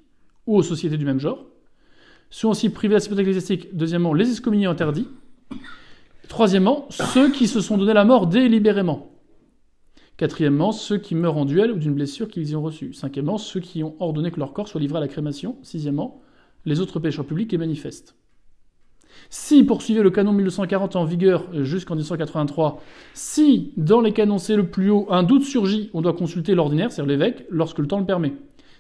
[0.47, 1.47] ou aux sociétés du même genre
[2.31, 3.77] sont aussi privés de la sépulture ecclésiastique.
[3.77, 5.09] Deuxièmement, les excommuniés interdits.
[6.29, 9.13] Troisièmement, ceux qui se sont donné la mort délibérément.
[10.17, 12.93] Quatrièmement, ceux qui meurent en duel ou d'une blessure qu'ils y ont reçue.
[12.93, 15.57] Cinquièmement, ceux qui ont ordonné que leur corps soit livré à la crémation.
[15.63, 16.21] Sixièmement,
[16.65, 18.17] les autres pécheurs publics et manifestes.
[19.31, 22.83] Si, poursuivez le canon 1240 en vigueur jusqu'en 1983,
[23.15, 26.93] si, dans les canons c'est le plus haut, un doute surgit, on doit consulter l'ordinaire,
[26.93, 28.35] c'est-à-dire l'évêque, lorsque le temps le permet.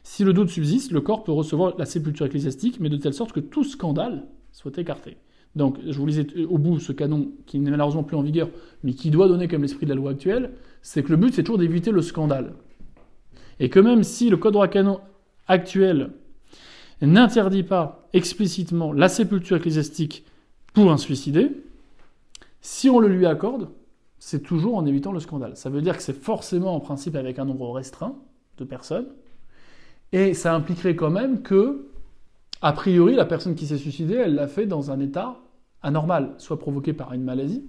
[0.08, 3.32] Si le doute subsiste, le corps peut recevoir la sépulture ecclésiastique, mais de telle sorte
[3.32, 5.16] que tout scandale soit écarté.
[5.56, 8.48] Donc, je vous lisais au bout ce canon qui n'est malheureusement plus en vigueur,
[8.84, 11.42] mais qui doit donner comme l'esprit de la loi actuelle, c'est que le but c'est
[11.42, 12.54] toujours d'éviter le scandale.
[13.58, 15.00] Et que même si le code droit canon
[15.48, 16.12] actuel
[17.02, 20.24] n'interdit pas explicitement la sépulture ecclésiastique
[20.72, 21.50] pour un suicidé,
[22.60, 23.70] si on le lui accorde,
[24.20, 25.56] c'est toujours en évitant le scandale.
[25.56, 28.14] Ça veut dire que c'est forcément en principe avec un nombre restreint
[28.58, 29.08] de personnes,
[30.12, 31.88] et ça impliquerait quand même que,
[32.62, 35.40] a priori, la personne qui s'est suicidée, elle l'a fait dans un état
[35.82, 37.68] anormal, soit provoqué par une maladie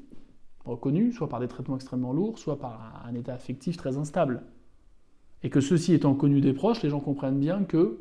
[0.66, 4.44] reconnue, soit par des traitements extrêmement lourds, soit par un état affectif très instable.
[5.44, 8.00] Et que ceci étant connu des proches, les gens comprennent bien que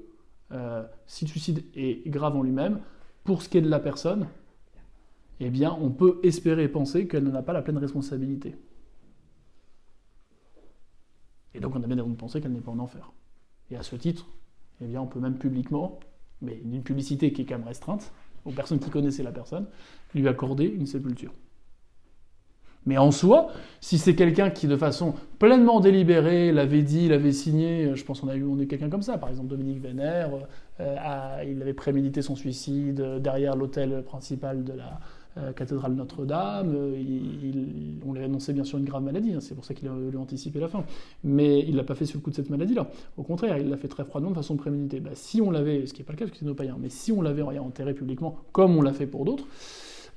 [0.53, 2.81] euh, si le suicide est grave en lui-même,
[3.25, 4.27] pour ce qui est de la personne,
[5.41, 8.57] eh bien, on peut espérer penser qu'elle n'en a pas la pleine responsabilité.
[11.55, 13.13] Et donc, on a bien raison de penser qu'elle n'est pas en enfer.
[13.71, 14.27] Et à ce titre,
[14.81, 16.01] eh bien, on peut même publiquement,
[16.43, 18.13] mais d'une publicité qui est quand même restreinte,
[18.45, 19.67] aux personnes qui connaissaient la personne,
[20.15, 21.33] lui accorder une sépulture.
[22.87, 23.49] Mais en soi,
[23.81, 28.29] si c'est quelqu'un qui, de façon pleinement délibérée, l'avait dit, l'avait signé, je pense qu'on
[28.29, 30.31] a eu on est quelqu'un comme ça, par exemple Dominique Vénère,
[30.79, 34.91] euh, il avait prémédité son suicide derrière l'hôtel principal de la euh,
[35.55, 36.75] cathédrale Notre-Dame,
[38.07, 39.93] on lui a annoncé bien sûr une grave maladie, hein, c'est pour ça qu'il a,
[39.93, 40.85] a, anticipé la fin,
[41.25, 42.89] mais il l'a pas fait sous le coup de cette maladie-là.
[43.17, 45.01] Au contraire, il l'a fait très froidement de façon préméditée.
[45.01, 46.77] Bah, si on l'avait, ce qui n'est pas le cas parce que c'est nos païens,
[46.81, 49.47] mais si on l'avait enterré publiquement, comme on l'a fait pour d'autres,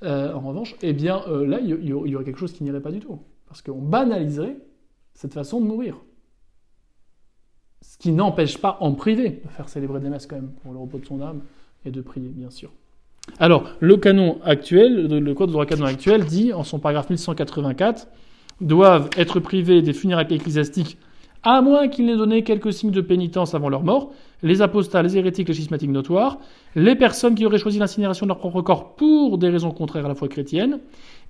[0.03, 2.91] euh, en revanche, eh bien euh, là, il y, aurait quelque chose qui n'irait pas
[2.91, 3.19] du tout.
[3.47, 4.57] Parce qu'on banaliserait
[5.13, 5.97] cette façon de mourir.
[7.81, 10.79] Ce qui n'empêche pas en privé de faire célébrer des messes quand même pour le
[10.79, 11.41] repos de son âme
[11.85, 12.71] et de prier, bien sûr.
[13.37, 18.07] Alors, le canon actuel, le code de droit canon actuel dit, en son paragraphe 1184,
[18.61, 20.97] doivent être privés des funérailles ecclésiastiques
[21.43, 24.11] à moins qu'ils n'aient donné quelques signes de pénitence avant leur mort,
[24.43, 26.39] les apostats, les hérétiques, les schismatiques notoires,
[26.75, 30.09] les personnes qui auraient choisi l'incinération de leur propre corps pour des raisons contraires à
[30.09, 30.79] la foi chrétienne,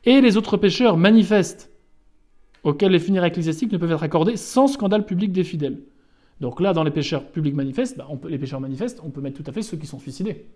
[0.06, 1.72] et les autres pécheurs manifestes,
[2.64, 5.80] auxquels les funérailles ecclésiastiques ne peuvent être accordées sans scandale public des fidèles.
[6.42, 9.50] Donc là, dans les pécheurs publics manifestes, bah, les pécheurs manifestes, on peut mettre tout
[9.50, 10.48] à fait ceux qui sont suicidés.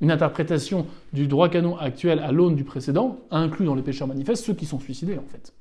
[0.00, 4.44] Une interprétation du droit canon actuel à l'aune du précédent inclut dans les pécheurs manifestes
[4.44, 5.54] ceux qui sont suicidés, en fait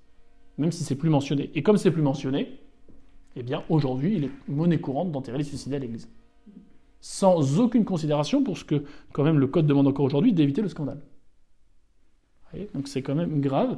[0.57, 1.51] même si c'est plus mentionné.
[1.55, 2.59] Et comme c'est plus mentionné,
[3.35, 6.09] eh bien aujourd'hui, il est monnaie courante d'enterrer les suicidés à l'église.
[7.01, 8.83] Sans aucune considération pour ce que
[9.13, 11.01] quand même le code demande encore aujourd'hui, d'éviter le scandale.
[12.73, 13.77] Donc c'est quand même grave,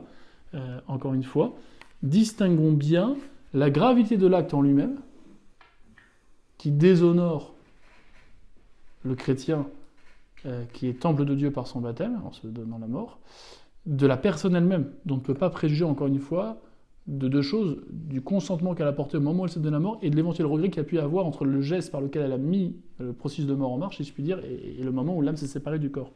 [0.54, 1.56] euh, encore une fois.
[2.04, 3.18] Distinguons bien
[3.56, 5.00] la gravité de l'acte en lui-même,
[6.60, 7.56] qui déshonore
[9.04, 9.66] le chrétien
[10.46, 13.20] euh, qui est temple de Dieu par son baptême, en se donnant la mort,
[13.86, 16.60] de la personne elle-même, dont on ne peut pas préjuger, encore une fois,
[17.08, 19.80] de deux choses, du consentement qu'elle a apporté au moment où elle s'est donnée la
[19.80, 22.34] mort et de l'éventuel regret qu'il a pu avoir entre le geste par lequel elle
[22.34, 25.16] a mis le processus de mort en marche, si je puis dire, et, le moment
[25.16, 26.12] où l'âme s'est séparée du corps.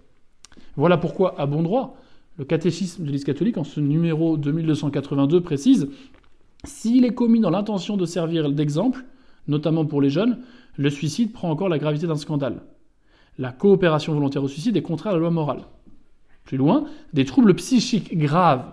[0.75, 1.95] Voilà pourquoi, à bon droit,
[2.37, 5.87] le catéchisme de l'Église catholique, en ce numéro 2282, précise
[6.65, 9.05] S'il est commis dans l'intention de servir d'exemple,
[9.47, 10.39] notamment pour les jeunes,
[10.77, 12.61] le suicide prend encore la gravité d'un scandale.
[13.41, 15.63] La coopération volontaire au suicide est contraire à la loi morale.
[16.43, 18.63] Plus loin, des troubles psychiques graves,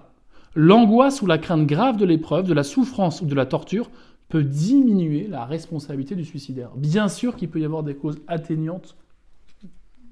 [0.55, 3.91] l'angoisse ou la crainte grave de l'épreuve, de la souffrance ou de la torture
[4.29, 6.71] peut diminuer la responsabilité du suicidaire.
[6.77, 8.95] Bien sûr qu'il peut y avoir des causes atténuantes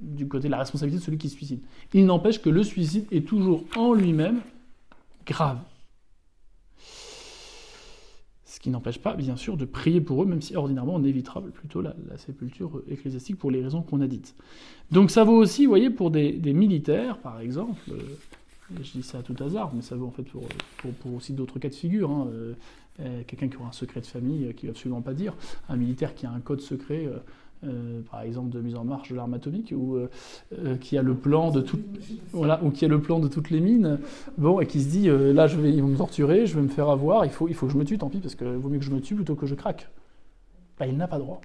[0.01, 1.61] du côté de la responsabilité de celui qui se suicide.
[1.93, 4.41] Il n'empêche que le suicide est toujours en lui-même
[5.27, 5.59] grave.
[8.57, 11.43] Ce qui n'empêche pas, bien sûr, de prier pour eux, même si ordinairement on évitera
[11.43, 14.35] plutôt la, sépulture ecclésiastique pour les raisons qu'on a dites.
[14.91, 17.79] Donc ça vaut aussi, vous voyez, pour des, militaires, par exemple.
[17.91, 17.99] Euh,
[18.83, 20.49] je dis ça à tout hasard, mais ça vaut en fait pour,
[21.15, 22.11] aussi d'autres cas de figure.
[22.11, 22.55] Hein, euh,
[23.01, 25.35] euh, quelqu'un qui aura un secret de famille qui ne va absolument pas dire,
[25.69, 27.11] un militaire qui a un code secret
[27.65, 30.11] euh, par exemple de mise en marche de l'arme atomique, ou euh,
[30.59, 31.79] euh, qui a le plan de tout,
[32.33, 33.99] voilà, ou qui a le plan de toutes les mines,
[34.37, 37.25] bon, et qui se dit là, ils vont me torturer, je vais me faire avoir,
[37.25, 38.85] il faut, il faut que je me tue, tant pis, parce qu'il vaut mieux que
[38.85, 39.89] je me tue plutôt que je craque.
[40.87, 41.41] Il n'a pas droit.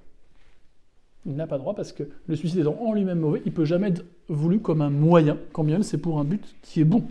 [1.26, 3.89] Il n'a pas droit parce que le suicide étant en lui-même mauvais, il peut jamais
[3.89, 7.03] être voulu comme un moyen, quand bien même c'est pour un but qui est bon.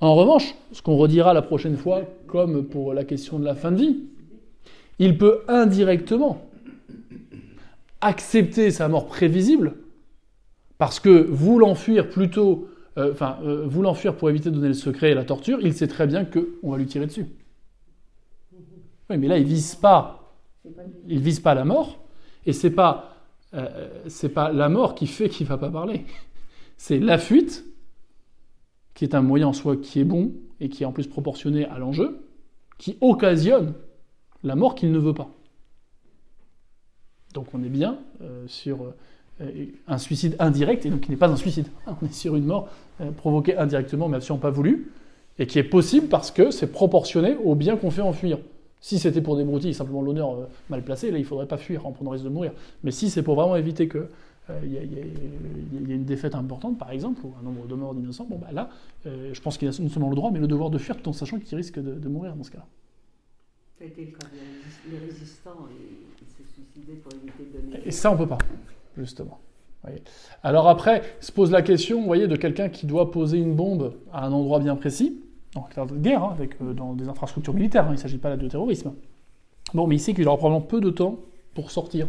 [0.00, 3.72] En revanche, ce qu'on redira la prochaine fois, comme pour la question de la fin
[3.72, 3.96] de vie,
[5.00, 6.40] il peut indirectement
[8.00, 9.76] accepter sa mort prévisible,
[10.78, 15.14] parce que voulant fuir plutôt, euh, euh, fuir pour éviter de donner le secret et
[15.14, 17.26] la torture, il sait très bien qu'on va lui tirer dessus.
[19.10, 20.34] Oui, mais là, il vise pas,
[21.06, 21.98] il vise pas la mort,
[22.46, 23.16] et c'est pas,
[23.54, 26.04] euh, c'est pas la mort qui fait qu'il va pas parler.
[26.76, 27.64] C'est la fuite,
[28.94, 31.64] qui est un moyen en soi qui est bon et qui est en plus proportionné
[31.66, 32.20] à l'enjeu,
[32.78, 33.74] qui occasionne
[34.42, 35.30] la mort qu'il ne veut pas.
[37.34, 38.78] Donc on est bien euh, sur
[39.40, 41.66] euh, un suicide indirect, et donc qui n'est pas un suicide.
[42.02, 42.68] On est sur une mort
[43.00, 44.90] euh, provoquée indirectement, mais absolument pas voulue,
[45.38, 48.40] et qui est possible parce que c'est proportionné au bien qu'on fait en fuyant.
[48.80, 50.36] Si c'était pour des broutilles, simplement l'honneur
[50.70, 52.52] mal placé, là il ne faudrait pas fuir en prenant le risque de mourir.
[52.84, 54.06] Mais si c'est pour vraiment éviter qu'il
[54.70, 58.52] y, ait une défaite importante, par exemple, ou un nombre de morts d'innocents, bon bah
[58.52, 58.70] là,
[59.04, 61.12] je pense qu'il a non seulement le droit, mais le devoir de fuir tout en
[61.12, 62.66] sachant qu'il risque de, de, mourir dans ce cas-là.
[67.84, 68.38] Et ça, on peut pas,
[68.96, 69.38] justement.
[70.42, 74.26] Alors après, se pose la question, voyez, de quelqu'un qui doit poser une bombe à
[74.26, 75.20] un endroit bien précis,
[75.54, 78.18] en cas de guerre, hein, avec, euh, dans des infrastructures militaires, hein, il ne s'agit
[78.18, 78.92] pas là de terrorisme.
[79.74, 81.18] Bon, mais il sait qu'il aura probablement peu de temps
[81.54, 82.06] pour sortir,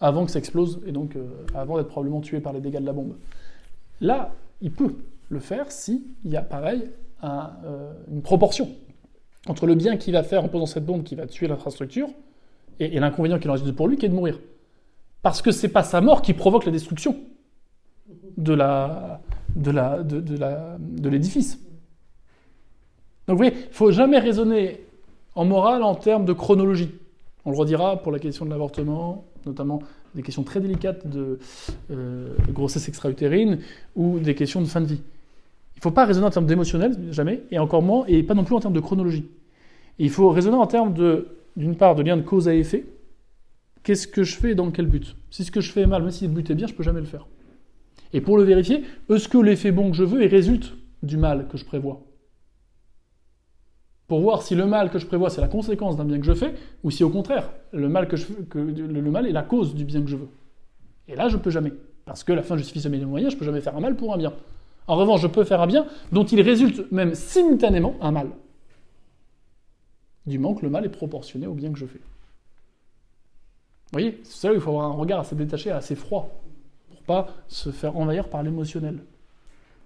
[0.00, 2.86] avant que ça explose, et donc euh, avant d'être probablement tué par les dégâts de
[2.86, 3.16] la bombe.
[4.00, 4.96] Là, il peut
[5.28, 6.84] le faire s'il y a, pareil,
[7.22, 8.68] euh, une proportion
[9.46, 12.08] entre le bien qu'il va faire en posant cette bombe qui va tuer l'infrastructure,
[12.80, 14.38] et, l'inconvénient qu'il en résulte pour lui, qui est de mourir.
[15.22, 17.16] Parce que c'est pas sa mort qui provoque la destruction
[18.36, 18.56] de
[19.56, 19.72] de
[20.02, 20.20] de,
[20.78, 21.58] de l'édifice.
[23.26, 24.80] Donc vous voyez, il faut jamais raisonner
[25.34, 26.90] en morale en termes de chronologie.
[27.44, 29.80] On le redira pour la question de l'avortement, notamment
[30.14, 31.38] des questions très délicates de,
[31.90, 33.58] euh, grossesse extra-utérine
[33.96, 35.02] ou des questions de fin de vie.
[35.84, 38.54] Il faut pas raisonner en termes d'émotionnel, jamais, et encore moins, et pas non plus
[38.54, 39.28] en termes de chronologie.
[39.98, 42.86] il faut raisonner en termes de d'une part, de lien de cause à effet.
[43.82, 45.14] Qu'est-ce que je fais et dans quel but?
[45.30, 46.82] Si ce que je fais est mal, même si le but est bien, je peux
[46.82, 47.26] jamais le faire.
[48.14, 50.72] Et pour le vérifier, est-ce que l'effet bon que je veux est résulte
[51.02, 52.00] du mal que je prévois?
[54.08, 56.32] Pour voir si le mal que je prévois, c'est la conséquence d'un bien que je
[56.32, 58.16] fais, ou si au contraire, le mal, que
[58.58, 60.28] le mal est la cause du bien que je veux.
[61.08, 61.74] Et là, je ne peux jamais.
[62.06, 64.16] Parce que la fin justifie mes moyens, je peux jamais faire un mal pour un
[64.16, 64.32] bien.
[64.86, 68.30] En revanche, je peux faire un bien dont il résulte même simultanément un mal.
[70.26, 71.98] Du moment que le mal est proportionné au bien que je fais.
[71.98, 76.30] Vous voyez, c'est là où il faut avoir un regard assez détaché, assez froid,
[76.90, 79.04] pour pas se faire envahir par l'émotionnel.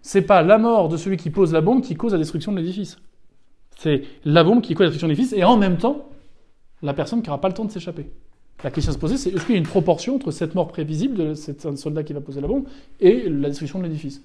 [0.03, 2.59] C'est pas la mort de celui qui pose la bombe qui cause la destruction de
[2.59, 2.99] l'édifice.
[3.77, 6.09] C'est la bombe qui cause la destruction de l'édifice et en même temps
[6.83, 8.11] la personne qui n'aura pas le temps de s'échapper.
[8.65, 10.69] La question à se poser, c'est est-ce qu'il y a une proportion entre cette mort
[10.69, 12.67] prévisible de cet soldat qui va poser la bombe
[13.01, 14.23] et la destruction de l'édifice?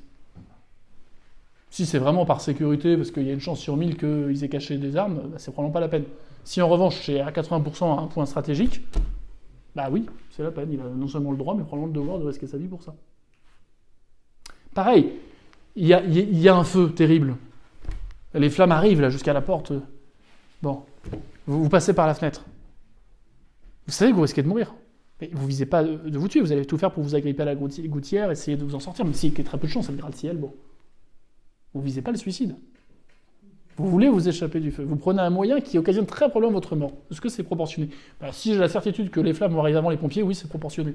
[1.74, 4.48] Si c'est vraiment par sécurité, parce qu'il y a une chance sur mille qu'ils aient
[4.48, 6.04] caché des armes, bah, c'est probablement pas la peine.
[6.44, 8.82] Si en revanche c'est à 80% un point stratégique,
[9.76, 10.72] bah oui, c'est la peine.
[10.72, 12.84] Il a non seulement le droit, mais probablement le devoir de risquer sa vie pour
[12.84, 12.94] ça.
[14.76, 15.14] Pareil,
[15.76, 17.38] il y a, un feu terrible.
[18.36, 19.74] Les flammes arrivent là jusqu'à la porte.
[20.62, 20.84] Bon,
[21.48, 22.46] vous, passez par la fenêtre.
[23.88, 24.76] Vous savez que vous risquez de mourir.
[25.22, 27.46] Mais vous visez pas de, vous tuer, vous allez tout faire pour vous agripper à
[27.46, 29.88] la gouttière, essayer de vous en sortir, même s'il y a très peu de chance,
[29.88, 30.54] ça le ciel, bon.
[31.74, 32.56] Vous visez pas le suicide.
[33.78, 34.84] Vous voulez vous échapper du feu.
[34.84, 36.92] Vous prenez un moyen qui occasionne très probablement votre mort.
[37.10, 37.90] Est-ce que c'est proportionné?
[38.22, 40.48] Ben, Si j'ai la certitude que les flammes vont arriver avant les pompiers, oui, c'est
[40.48, 40.94] proportionné.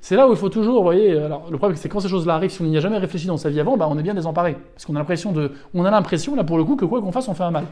[0.00, 2.36] C'est là où il faut toujours, vous voyez, alors le problème c'est quand ces choses-là
[2.36, 4.14] arrivent, si on n'y a jamais réfléchi dans sa vie avant, ben, on est bien
[4.14, 4.56] désemparé.
[4.72, 5.50] Parce qu'on a l'impression de.
[5.74, 7.66] On a l'impression, là pour le coup, que quoi qu'on fasse, on fait un mal.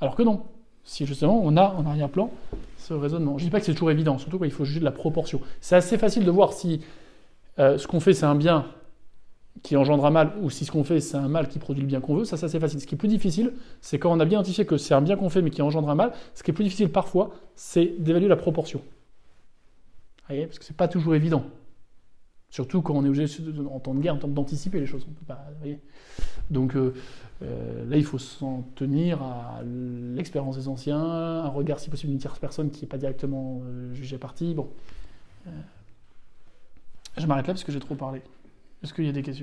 [0.00, 0.42] Alors que non.
[0.84, 2.30] Si justement on a en arrière-plan
[2.78, 3.36] ce raisonnement.
[3.36, 5.42] Je dis pas que c'est toujours évident, surtout quand il faut juger de la proportion.
[5.60, 6.80] C'est assez facile de voir si
[7.58, 8.66] euh, ce qu'on fait c'est un bien
[9.62, 11.88] qui engendre un mal ou si ce qu'on fait c'est un mal qui produit le
[11.88, 12.24] bien qu'on veut.
[12.24, 12.80] Ça, c'est assez facile.
[12.80, 15.16] Ce qui est plus difficile, c'est quand on a bien identifié que c'est un bien
[15.16, 16.12] qu'on fait mais qui engendre un mal.
[16.34, 18.78] Ce qui est plus difficile parfois, c'est d'évaluer la proportion.
[18.78, 21.44] Vous voyez Parce que c'est pas toujours évident.
[22.50, 23.26] Surtout quand on est obligé,
[23.70, 25.06] en temps de guerre, en temps d'anticiper les choses.
[25.08, 25.46] On peut pas,
[26.50, 26.94] Donc euh,
[27.42, 32.18] euh, là, il faut s'en tenir à l'expérience des anciens, un regard, si possible, d'une
[32.18, 34.54] tierce personne qui n'est pas directement euh, jugée partie.
[34.54, 34.68] Bon.
[37.16, 38.22] Je m'arrête là parce que j'ai trop parlé.
[38.82, 39.38] Est-ce qu'il y a des questions?